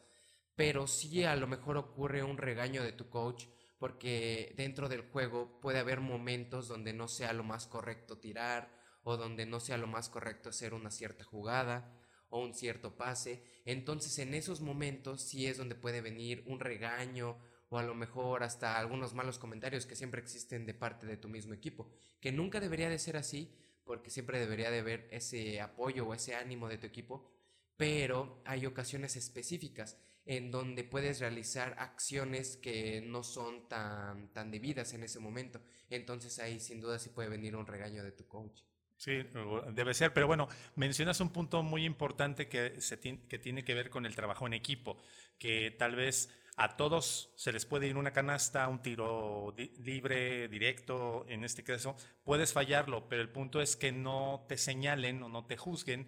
[0.55, 3.45] Pero sí a lo mejor ocurre un regaño de tu coach,
[3.79, 8.69] porque dentro del juego puede haber momentos donde no sea lo más correcto tirar
[9.03, 11.97] o donde no sea lo más correcto hacer una cierta jugada
[12.29, 13.43] o un cierto pase.
[13.65, 17.37] Entonces en esos momentos sí es donde puede venir un regaño
[17.71, 21.29] o a lo mejor hasta algunos malos comentarios que siempre existen de parte de tu
[21.29, 23.55] mismo equipo, que nunca debería de ser así,
[23.85, 27.31] porque siempre debería de haber ese apoyo o ese ánimo de tu equipo,
[27.77, 34.93] pero hay ocasiones específicas en donde puedes realizar acciones que no son tan, tan debidas
[34.93, 35.61] en ese momento.
[35.89, 38.63] Entonces ahí sin duda sí puede venir un regaño de tu coach.
[38.97, 39.23] Sí,
[39.71, 43.89] debe ser, pero bueno, mencionas un punto muy importante que, se que tiene que ver
[43.89, 44.97] con el trabajo en equipo,
[45.39, 51.25] que tal vez a todos se les puede ir una canasta, un tiro libre, directo,
[51.27, 55.45] en este caso, puedes fallarlo, pero el punto es que no te señalen o no
[55.45, 56.07] te juzguen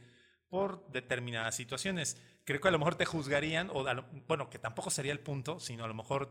[0.49, 2.21] por determinadas situaciones.
[2.43, 3.85] Creo que a lo mejor te juzgarían, o
[4.27, 6.29] bueno, que tampoco sería el punto, sino a lo mejor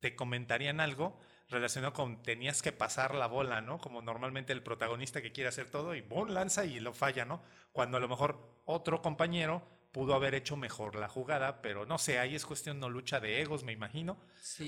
[0.00, 1.16] te comentarían algo
[1.48, 3.78] relacionado con tenías que pasar la bola, ¿no?
[3.78, 6.30] Como normalmente el protagonista que quiere hacer todo y ¡bum!
[6.30, 7.42] lanza y lo falla, ¿no?
[7.70, 9.62] Cuando a lo mejor otro compañero
[9.92, 13.40] pudo haber hecho mejor la jugada, pero no sé, ahí es cuestión no lucha de
[13.40, 14.18] egos, me imagino.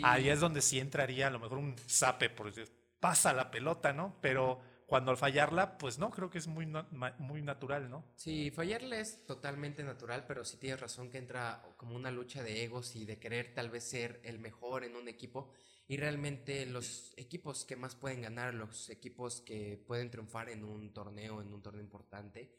[0.02, 2.66] Ahí es donde sí entraría a lo mejor un zape, porque
[3.00, 4.18] pasa la pelota, ¿no?
[4.20, 6.70] Pero cuando al fallarla, pues no, creo que es muy,
[7.18, 8.04] muy natural, ¿no?
[8.16, 12.62] Sí, fallarla es totalmente natural, pero sí tienes razón que entra como una lucha de
[12.62, 15.50] egos y de querer tal vez ser el mejor en un equipo.
[15.86, 20.92] Y realmente los equipos que más pueden ganar, los equipos que pueden triunfar en un
[20.92, 22.50] torneo, en un torneo importante,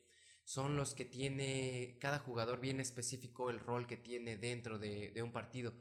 [0.46, 5.32] son los que tiene cada jugador bien específico el rol que tiene dentro de, un
[5.32, 5.74] partido.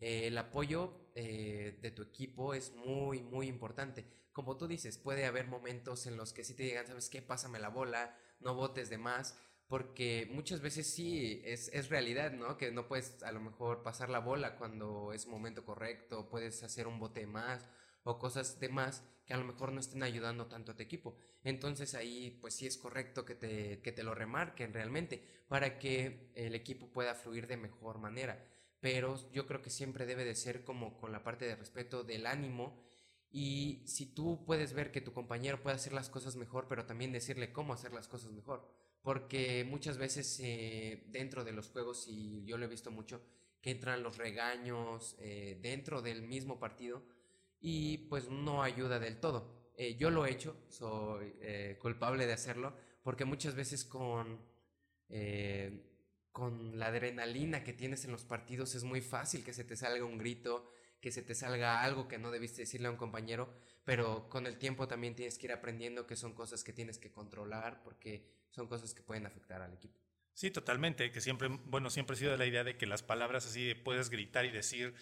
[0.00, 4.06] Eh, el apoyo eh, de tu equipo es muy, muy importante.
[4.32, 7.20] Como tú dices, puede haber momentos en los que sí te digan, ¿sabes qué?
[7.20, 9.38] Pásame la bola, no votes de más,
[9.68, 12.56] porque muchas veces sí es, es, realidad, ¿no?
[12.56, 16.86] Que no puedes a lo mejor pasar la bola cuando es momento correcto, puedes hacer
[16.86, 17.68] un bote más
[18.02, 21.16] o cosas de más que a lo mejor no estén ayudando tanto a tu equipo.
[21.42, 26.30] Entonces ahí pues sí es correcto que te, que te lo remarquen realmente para que
[26.34, 28.46] el equipo pueda fluir de mejor manera.
[28.80, 32.26] Pero yo creo que siempre debe de ser como con la parte de respeto del
[32.26, 32.80] ánimo
[33.30, 37.12] y si tú puedes ver que tu compañero puede hacer las cosas mejor, pero también
[37.12, 38.66] decirle cómo hacer las cosas mejor.
[39.02, 43.22] Porque muchas veces eh, dentro de los juegos, y yo lo he visto mucho,
[43.60, 47.02] que entran los regaños eh, dentro del mismo partido
[47.68, 49.72] y pues no ayuda del todo.
[49.76, 54.40] Eh, yo lo he hecho, soy eh, culpable de hacerlo, porque muchas veces con,
[55.08, 55.82] eh,
[56.30, 60.04] con la adrenalina que tienes en los partidos es muy fácil que se te salga
[60.04, 63.52] un grito, que se te salga algo que no debiste decirle a un compañero,
[63.84, 67.10] pero con el tiempo también tienes que ir aprendiendo que son cosas que tienes que
[67.10, 69.98] controlar porque son cosas que pueden afectar al equipo.
[70.34, 73.74] Sí, totalmente, que siempre, bueno, siempre he sido la idea de que las palabras así
[73.74, 74.94] puedes gritar y decir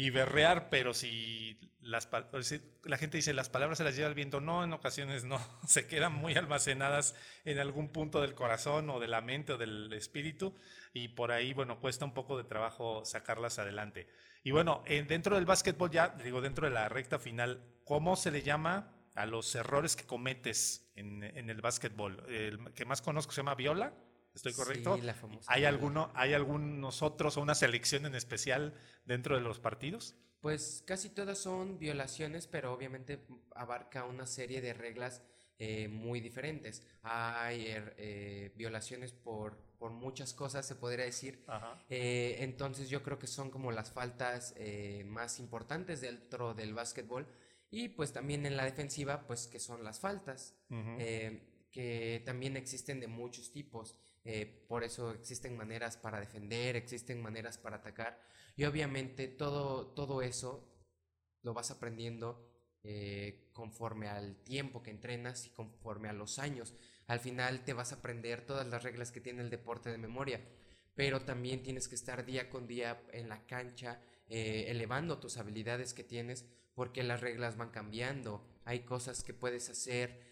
[0.00, 4.64] y berrear, pero si la gente dice las palabras se las lleva el viento, no,
[4.64, 9.20] en ocasiones no, se quedan muy almacenadas en algún punto del corazón o de la
[9.20, 10.54] mente o del espíritu
[10.94, 14.08] y por ahí, bueno, cuesta un poco de trabajo sacarlas adelante.
[14.42, 18.40] Y bueno, dentro del básquetbol ya, digo, dentro de la recta final, ¿cómo se le
[18.40, 22.24] llama a los errores que cometes en, en el básquetbol?
[22.26, 23.92] El que más conozco se llama viola.
[24.34, 24.96] ¿Estoy correcto?
[24.96, 28.74] Sí, la famosa ¿Hay, alguno, ¿Hay algunos otros o una selección en especial
[29.04, 30.14] dentro de los partidos?
[30.40, 35.22] Pues casi todas son violaciones, pero obviamente abarca una serie de reglas
[35.62, 36.82] eh, muy diferentes.
[37.02, 41.44] Hay er, eh, violaciones por, por, muchas cosas, se podría decir.
[41.90, 44.54] Eh, entonces yo creo que son como las faltas
[45.04, 47.26] más importantes dentro del básquetbol.
[47.70, 50.56] Y pues también en la defensiva, pues que son las faltas,
[51.70, 53.98] que también existen de muchos tipos.
[54.24, 58.20] Eh, por eso existen maneras para defender, existen maneras para atacar.
[58.56, 60.66] Y obviamente todo, todo eso
[61.42, 62.46] lo vas aprendiendo
[62.82, 66.74] eh, conforme al tiempo que entrenas y conforme a los años.
[67.06, 70.40] Al final te vas a aprender todas las reglas que tiene el deporte de memoria,
[70.94, 75.94] pero también tienes que estar día con día en la cancha, eh, elevando tus habilidades
[75.94, 76.44] que tienes,
[76.74, 78.46] porque las reglas van cambiando.
[78.64, 80.30] Hay cosas que puedes hacer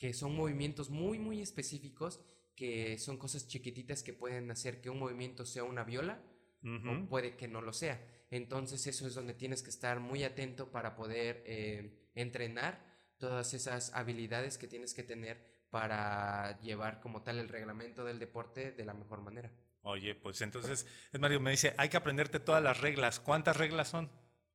[0.00, 2.22] que son movimientos muy, muy específicos,
[2.56, 6.22] que son cosas chiquititas que pueden hacer que un movimiento sea una viola
[6.64, 8.02] o puede que no lo sea.
[8.30, 12.82] Entonces eso es donde tienes que estar muy atento para poder eh, entrenar
[13.18, 18.72] todas esas habilidades que tienes que tener para llevar como tal el reglamento del deporte
[18.72, 19.52] de la mejor manera.
[19.82, 20.86] Oye, pues entonces,
[21.18, 23.20] Mario me dice, hay que aprenderte todas las reglas.
[23.20, 24.10] ¿Cuántas reglas son?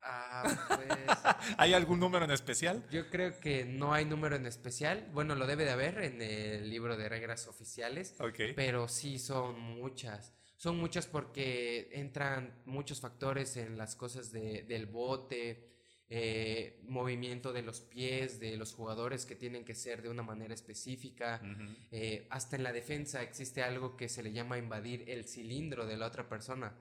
[0.08, 0.88] Ah, pues.
[1.58, 2.86] ¿Hay algún número en especial?
[2.92, 5.10] Yo creo que no hay número en especial.
[5.14, 8.16] Bueno, lo debe de haber en el libro de reglas oficiales.
[8.56, 10.34] Pero sí son muchas.
[10.58, 15.70] Son muchas porque entran muchos factores en las cosas del bote,
[16.08, 20.54] eh, movimiento de los pies de los jugadores que tienen que ser de una manera
[20.54, 21.42] específica.
[21.92, 25.98] Eh, hasta en la defensa existe algo que se le llama invadir el cilindro de
[25.98, 26.74] la otra persona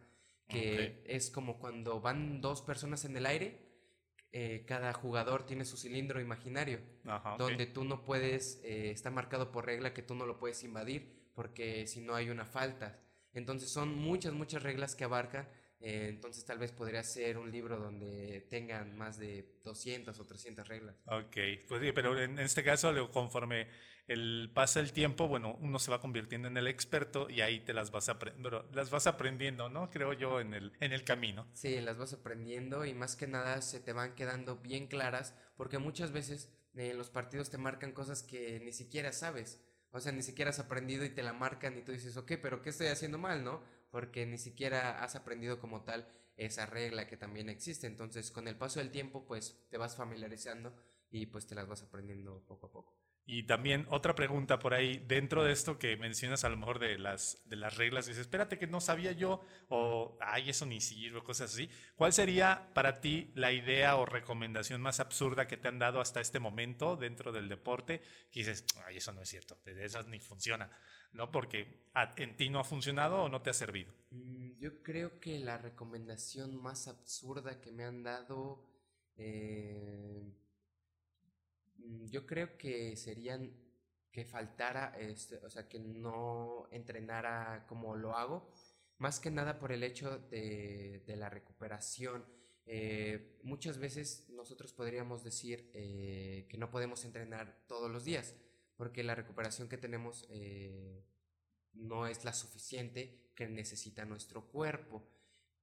[0.49, 3.61] que es como cuando van dos personas en el aire,
[4.32, 6.80] eh, cada jugador tiene su cilindro imaginario,
[7.38, 11.30] donde tú no puedes, eh, está marcado por regla que tú no lo puedes invadir,
[11.34, 13.01] porque si no hay una falta.
[13.32, 15.49] Entonces son muchas, muchas reglas que abarcan
[15.84, 20.66] eh, entonces tal vez podría ser un libro donde tengan más de 200 o 300
[20.66, 20.97] reglas.
[21.05, 21.36] Ok,
[21.68, 23.68] pues sí, pero en este caso conforme
[24.07, 27.72] el pasa el tiempo, bueno, uno se va convirtiendo en el experto y ahí te
[27.72, 28.11] las vas,
[28.72, 29.90] las vas aprendiendo, ¿no?
[29.90, 31.46] Creo yo en el, en el camino.
[31.55, 35.78] Sí, las vas aprendiendo y más que nada se te van quedando bien claras porque
[35.78, 39.64] muchas veces en eh, los partidos te marcan cosas que ni siquiera sabes.
[39.90, 42.62] O sea, ni siquiera has aprendido y te la marcan y tú dices, ok, pero
[42.62, 43.62] ¿qué estoy haciendo mal, no?
[43.94, 47.86] porque ni siquiera has aprendido como tal esa regla que también existe.
[47.86, 50.74] Entonces, con el paso del tiempo, pues te vas familiarizando
[51.12, 53.03] y pues te las vas aprendiendo poco a poco.
[53.27, 56.99] Y también otra pregunta por ahí, dentro de esto que mencionas a lo mejor de
[56.99, 61.22] las, de las reglas, dices, espérate que no sabía yo, o ay, eso ni sirve,
[61.22, 61.70] cosas así.
[61.97, 66.20] ¿Cuál sería para ti la idea o recomendación más absurda que te han dado hasta
[66.20, 68.03] este momento dentro del deporte?
[68.31, 70.70] Que dices, ay, eso no es cierto, esas ni funciona.
[71.14, 71.31] ¿no?
[71.31, 73.93] Porque en ti no ha funcionado o no te ha servido.
[74.11, 78.68] Mm, yo creo que la recomendación más absurda que me han dado,
[79.16, 80.35] eh,
[81.77, 83.53] yo creo que serían
[84.11, 88.49] que faltara, este, o sea, que no entrenara como lo hago,
[88.99, 92.25] más que nada por el hecho de, la recuperación.
[92.66, 98.35] Eh, muchas veces nosotros podríamos decir eh, que no podemos entrenar todos los días
[98.77, 101.05] porque la recuperación que tenemos eh,
[101.75, 105.07] no es la suficiente que necesita nuestro cuerpo.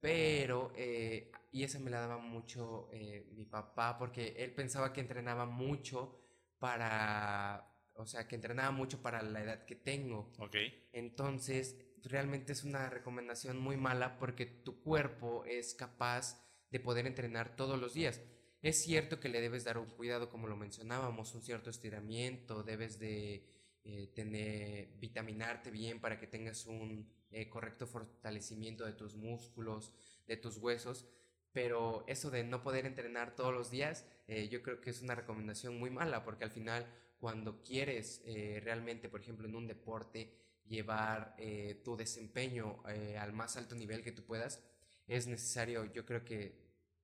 [0.01, 5.01] Pero, eh, y esa me la daba mucho eh, mi papá, porque él pensaba que
[5.01, 6.19] entrenaba mucho
[6.59, 10.33] para, o sea, que entrenaba mucho para la edad que tengo.
[10.39, 10.55] Ok.
[10.91, 17.55] Entonces, realmente es una recomendación muy mala porque tu cuerpo es capaz de poder entrenar
[17.55, 18.21] todos los días.
[18.61, 22.99] Es cierto que le debes dar un cuidado, como lo mencionábamos, un cierto estiramiento, debes
[22.99, 23.45] de
[23.83, 29.93] eh, tener, vitaminarte bien para que tengas un eh, correcto fortalecimiento de tus músculos,
[30.27, 31.07] de tus huesos,
[31.51, 35.15] pero eso de no poder entrenar todos los días, eh, yo creo que es una
[35.15, 36.85] recomendación muy mala, porque al final
[37.19, 38.23] cuando quieres
[38.63, 40.33] realmente, por ejemplo, en un deporte,
[40.65, 41.35] llevar
[41.83, 42.81] tu desempeño
[43.19, 44.63] al más alto nivel que tú puedas,
[45.07, 46.61] es necesario, yo creo que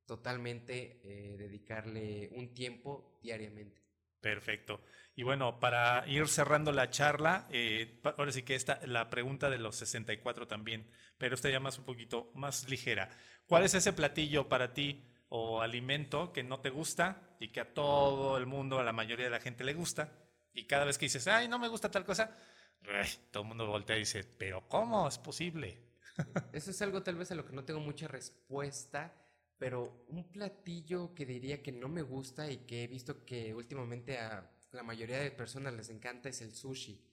[0.07, 3.81] totalmente eh, dedicarle un tiempo diariamente.
[4.21, 4.81] Perfecto.
[5.15, 9.57] Y bueno, para ir cerrando la charla, eh, ahora sí que esta, la pregunta de
[9.57, 13.09] los 64 también, pero esta ya más un poquito más ligera.
[13.47, 17.73] ¿Cuál es ese platillo para ti o alimento que no te gusta y que a
[17.73, 20.11] todo el mundo, a la mayoría de la gente le gusta?
[20.53, 22.35] Y cada vez que dices, ay, no me gusta tal cosa,
[23.31, 25.81] todo el mundo voltea y dice, pero ¿cómo es posible?
[26.51, 29.13] Eso es algo tal vez a lo que no tengo mucha respuesta,
[29.57, 34.19] pero un platillo que diría que no me gusta y que he visto que últimamente
[34.19, 37.03] a la mayoría de personas les encanta es el sushi.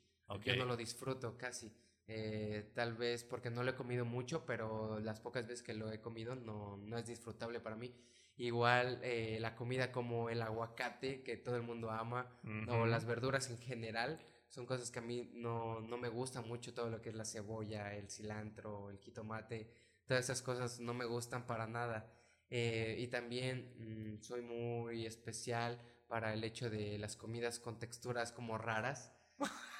[0.45, 1.73] Yo no lo disfruto casi.
[2.07, 5.91] Eh, tal vez porque no lo he comido mucho, pero las pocas veces que lo
[5.91, 7.95] he comido no, no es disfrutable para mí.
[8.37, 12.29] Igual eh, la comida como el aguacate, que todo el mundo ama,
[12.69, 16.75] o las verduras en general, son cosas que a mí no, no me gustan mucho,
[16.75, 19.71] todo lo que es la cebolla, el cilantro, el jitomate,
[20.05, 22.13] todas esas cosas no me gustan para nada.
[22.57, 28.31] Eh, y también mm, soy muy especial para el hecho de las comidas con texturas
[28.31, 29.13] como raras.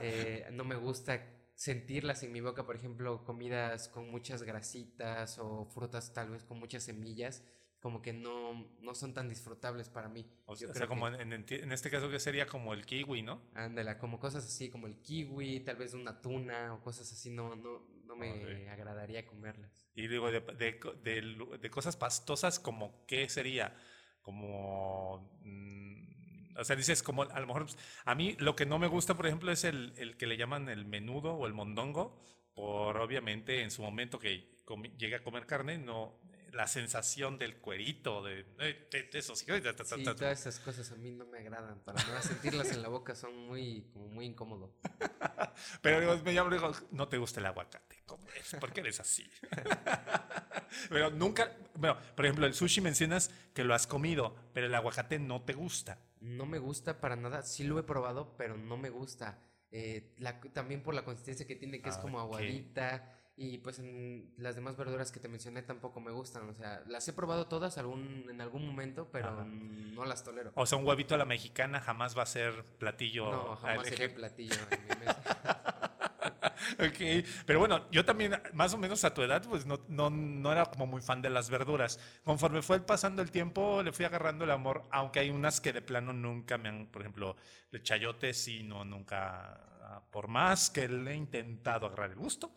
[0.00, 1.22] Eh, no me gusta
[1.54, 6.58] sentirlas en mi boca, por ejemplo, comidas con muchas grasitas o frutas tal vez con
[6.58, 7.42] muchas semillas,
[7.80, 10.30] como que no, no son tan disfrutables para mí.
[10.44, 13.42] O sea, como en, en, este caso que sería como el kiwi, ¿no?
[13.54, 17.56] Ándala, como cosas así, como el kiwi, tal vez una tuna o cosas así, no,
[17.56, 19.86] no, no me agradaría comerlas.
[19.94, 23.74] Y digo, de, de, de, cosas pastosas, como qué sería?
[24.22, 25.38] Como...
[25.42, 27.64] Mm, o sea, dices como a lo mejor...
[27.64, 30.36] Pues, a mí lo que no me gusta, por ejemplo, es el, el que le
[30.36, 32.20] llaman el menudo o el mondongo,
[32.54, 34.56] por obviamente en su momento que
[34.98, 36.18] llegué a comer carne, no,
[36.52, 39.34] la sensación del cuerito, de, de, eso.
[39.36, 41.80] Sí, todas esas cosas a mí no me agradan.
[41.80, 44.72] Para no sentirlas en la boca son muy, como muy incómodo.
[45.82, 48.02] Pero digo, me llamo digo, no te gusta el aguacate.
[48.06, 48.54] ¿Cómo es?
[48.60, 49.28] ¿Por qué eres así?
[50.90, 55.18] pero nunca, bueno, por ejemplo, el sushi mencionas que lo has comido, pero el aguacate
[55.18, 55.98] no te gusta.
[56.20, 57.42] No me gusta para nada.
[57.42, 59.40] Sí lo he probado, pero no me gusta.
[59.72, 60.14] Eh,
[60.52, 63.12] también por la consistencia que tiene, que es ah, como aguadita.
[63.38, 66.48] Y pues en las demás verduras que te mencioné tampoco me gustan.
[66.48, 70.52] O sea, las he probado todas algún, en algún momento, pero no las tolero.
[70.54, 73.30] O sea, un huevito a la mexicana jamás va a ser platillo.
[73.30, 75.22] No, jamás sería platillo en mi mesa.
[76.78, 80.50] ok, pero bueno, yo también, más o menos a tu edad, pues no, no, no
[80.50, 82.00] era como muy fan de las verduras.
[82.24, 85.82] Conforme fue pasando el tiempo, le fui agarrando el amor, aunque hay unas que de
[85.82, 87.36] plano nunca me han, por ejemplo,
[87.70, 92.50] el chayote, sí, no, nunca, ah, por más que le he intentado agarrar el gusto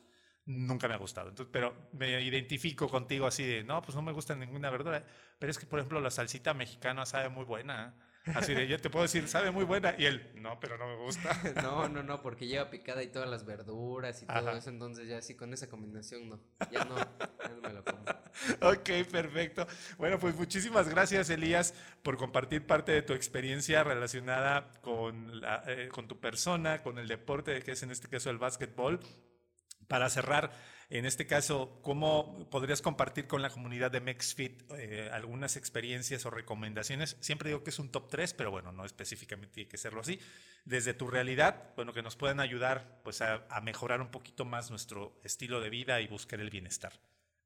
[0.50, 1.30] nunca me ha gustado.
[1.30, 5.04] Entonces, pero me identifico contigo así de, no, pues no me gusta ninguna verdura.
[5.38, 7.96] Pero es que, por ejemplo, la salsita mexicana sabe muy buena.
[8.36, 9.96] Así de, yo te puedo decir, sabe muy buena.
[9.98, 11.30] Y él, no, pero no me gusta.
[11.64, 14.70] No, no, no, porque lleva picada y todas las verduras y todo eso.
[14.70, 16.40] Entonces, ya así con esa combinación, no.
[16.72, 18.04] Ya no, ya no me lo como.
[18.62, 19.68] Ok, perfecto.
[19.98, 21.74] Bueno, pues muchísimas gracias, Elías,
[22.04, 27.08] por compartir parte de tu experiencia relacionada con, la, eh, con tu persona, con el
[27.08, 29.00] deporte, que es en este caso el básquetbol.
[29.90, 30.52] Para cerrar,
[30.92, 36.30] en este caso, ¿cómo podrías compartir con la comunidad de MexFit eh, algunas experiencias o
[36.30, 37.18] recomendaciones?
[37.22, 40.20] Siempre digo que es un top 3, pero bueno, no específicamente tiene que serlo así.
[40.64, 44.70] Desde tu realidad, bueno, que nos puedan ayudar pues, a, a mejorar un poquito más
[44.70, 46.94] nuestro estilo de vida y buscar el bienestar.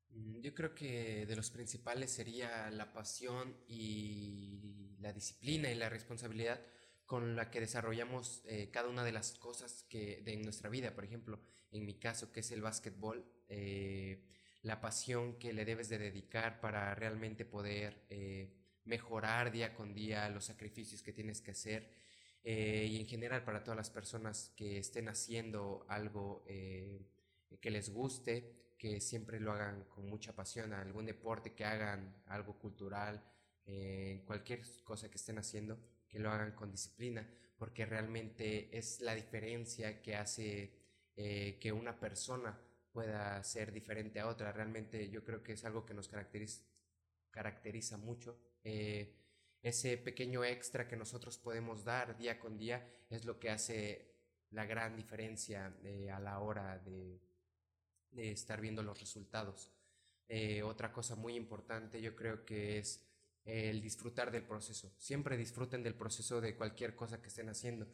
[0.10, 5.88] Mm, yo creo que de los principales sería la pasión y la disciplina y la
[5.88, 6.60] responsabilidad
[7.06, 10.94] con la que desarrollamos eh, cada una de las cosas que de nuestra vida.
[10.94, 11.40] Por ejemplo,
[11.72, 14.24] en mi caso, que es el básquetbol, eh,
[14.62, 18.54] la pasión que le debes de dedicar para realmente poder eh,
[18.86, 22.04] mejorar día con día los sacrificios que tienes que hacer
[22.46, 29.00] y en general para todas las personas que estén haciendo algo que les guste, que
[29.00, 33.24] siempre lo hagan con mucha pasión, algún deporte que hagan, algo cultural,
[34.26, 35.80] cualquier cosa que estén haciendo
[36.14, 37.28] que lo hagan con disciplina,
[37.58, 40.72] porque realmente es la diferencia que hace
[41.16, 42.56] eh, que una persona
[42.92, 44.52] pueda ser diferente a otra.
[44.52, 46.64] Realmente yo creo que es algo que nos caracteriza,
[47.32, 48.40] caracteriza mucho.
[48.64, 49.16] Eh,
[49.64, 54.14] ese pequeño extra que nosotros podemos dar día con día es lo que hace
[54.52, 57.20] la gran diferencia eh, a la hora de,
[58.12, 59.72] de, estar viendo los resultados.
[60.64, 63.13] otra cosa muy importante yo creo que es
[63.46, 64.94] el disfrutar del proceso.
[64.98, 67.88] Siempre disfruten del proceso de cualquier cosa que estén haciendo.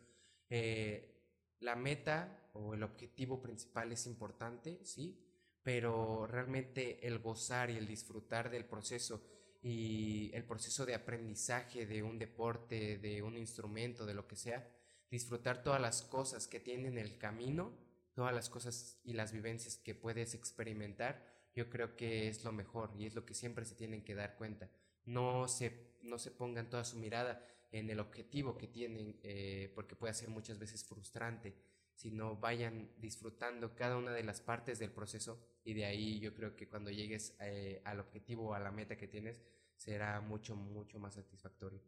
[0.49, 1.15] Eh,
[1.59, 5.25] la meta o el objetivo principal es importante, sí,
[5.63, 9.21] pero realmente el gozar y el disfrutar del proceso
[9.61, 14.71] y el proceso de aprendizaje de un deporte, de un instrumento, de lo que sea,
[15.11, 17.73] disfrutar todas las cosas que tienen el camino,
[18.13, 22.93] todas las cosas y las vivencias que puedes experimentar, yo creo que es lo mejor
[22.97, 24.69] y es lo que siempre se tienen que dar cuenta
[25.09, 29.95] no se, no se pongan toda su mirada en el objetivo que tienen, eh, porque
[29.95, 31.55] puede ser muchas veces frustrante,
[31.95, 36.55] sino vayan disfrutando cada una de las partes del proceso y de ahí yo creo
[36.55, 39.41] que cuando llegues eh, al objetivo o a la meta que tienes
[39.75, 41.81] será mucho, mucho más satisfactorio.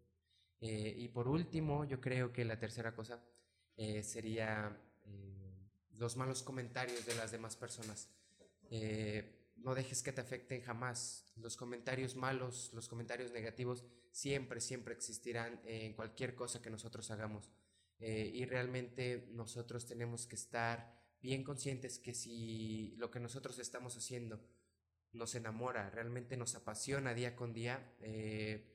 [0.59, 3.23] Eh, y por último, yo creo que la tercera cosa
[4.03, 4.77] sería
[5.93, 8.11] los malos comentarios de las demás personas.
[9.63, 11.31] No dejes que te afecten jamás.
[11.35, 17.49] Los comentarios malos, los comentarios negativos siempre, siempre existirán en cualquier cosa que nosotros hagamos.
[17.99, 23.95] Eh, y realmente nosotros tenemos que estar bien conscientes que si lo que nosotros estamos
[23.95, 24.43] haciendo
[25.13, 28.67] nos enamora, realmente nos apasiona día con día, eh,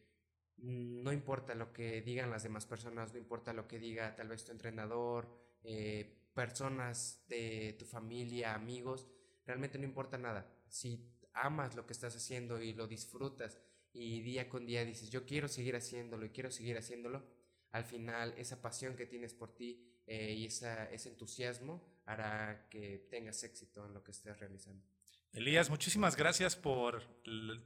[0.58, 4.44] no importa lo que digan las demás personas, no importa lo que diga tal vez
[4.44, 5.28] tu entrenador,
[5.62, 9.08] eh, personas de tu familia, amigos,
[9.44, 10.55] realmente no importa nada.
[10.68, 13.58] Si amas lo que estás haciendo y lo disfrutas
[13.92, 17.24] y día con día dices, yo quiero seguir haciéndolo y quiero seguir haciéndolo,
[17.72, 23.06] al final esa pasión que tienes por ti eh, y esa, ese entusiasmo hará que
[23.10, 24.84] tengas éxito en lo que estés realizando.
[25.32, 27.02] Elías, muchísimas gracias por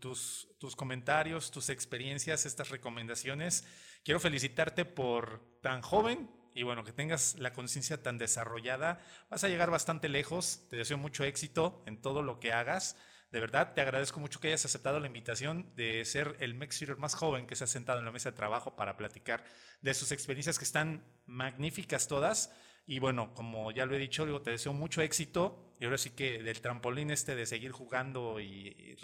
[0.01, 3.65] tus, tus comentarios, tus experiencias, estas recomendaciones.
[4.03, 9.01] Quiero felicitarte por tan joven y bueno, que tengas la conciencia tan desarrollada.
[9.29, 10.67] Vas a llegar bastante lejos.
[10.69, 12.97] Te deseo mucho éxito en todo lo que hagas.
[13.31, 17.15] De verdad, te agradezco mucho que hayas aceptado la invitación de ser el Mexfitter más
[17.15, 19.45] joven que se ha sentado en la mesa de trabajo para platicar
[19.83, 22.51] de sus experiencias que están magníficas todas.
[22.87, 25.67] Y bueno, como ya lo he dicho, digo, te deseo mucho éxito.
[25.81, 28.97] Y ahora sí que del trampolín este de seguir jugando y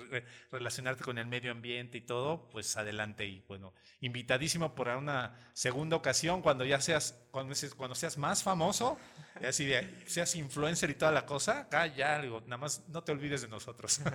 [0.50, 3.24] relacionarte con el medio ambiente y todo, pues adelante.
[3.24, 8.98] Y bueno, invitadísimo por una segunda ocasión cuando ya seas, cuando, cuando seas más famoso,
[9.42, 13.12] así de, seas influencer y toda la cosa, acá ya, digo, nada más no te
[13.12, 14.00] olvides de nosotros.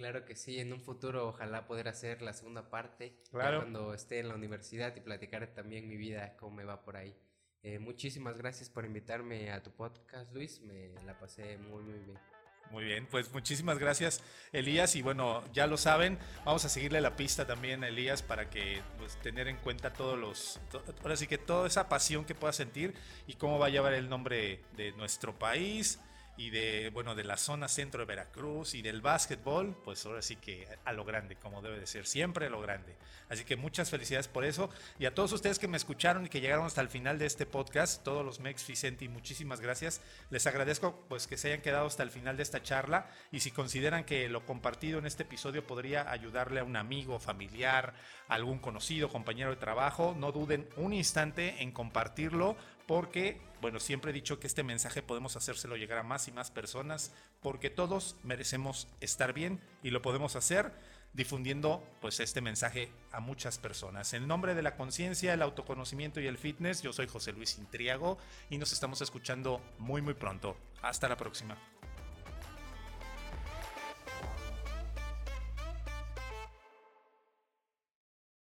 [0.00, 4.28] Claro que sí, en un futuro ojalá poder hacer la segunda parte cuando esté en
[4.28, 7.14] la universidad y platicar también mi vida, cómo me va por ahí.
[7.62, 10.60] Eh, muchísimas gracias por invitarme a tu podcast, Luis.
[10.62, 12.18] Me la pasé muy, muy bien.
[12.70, 14.22] Muy bien, pues muchísimas gracias,
[14.52, 14.94] Elías.
[14.94, 18.80] Y bueno, ya lo saben, vamos a seguirle la pista también a Elías para que
[18.96, 20.60] pues, tener en cuenta todos los,
[21.02, 22.94] ahora sí que toda esa pasión que pueda sentir
[23.26, 25.98] y cómo va a llevar el nombre de nuestro país,
[26.36, 30.36] y de, bueno, de la zona centro de Veracruz y del básquetbol, pues ahora sí
[30.36, 32.96] que a lo grande, como debe de ser, siempre a lo grande.
[33.28, 34.70] Así que muchas felicidades por eso.
[34.98, 37.46] Y a todos ustedes que me escucharon y que llegaron hasta el final de este
[37.46, 40.00] podcast, todos los Mex Vicenti, muchísimas gracias.
[40.30, 43.50] Les agradezco pues que se hayan quedado hasta el final de esta charla y si
[43.50, 47.94] consideran que lo compartido en este episodio podría ayudarle a un amigo, familiar,
[48.28, 52.56] algún conocido, compañero de trabajo, no duden un instante en compartirlo
[52.90, 56.50] porque, bueno, siempre he dicho que este mensaje podemos hacérselo llegar a más y más
[56.50, 60.72] personas, porque todos merecemos estar bien y lo podemos hacer
[61.12, 64.12] difundiendo pues este mensaje a muchas personas.
[64.12, 68.18] En nombre de la conciencia, el autoconocimiento y el fitness, yo soy José Luis Intriago
[68.50, 70.56] y nos estamos escuchando muy muy pronto.
[70.82, 71.56] Hasta la próxima.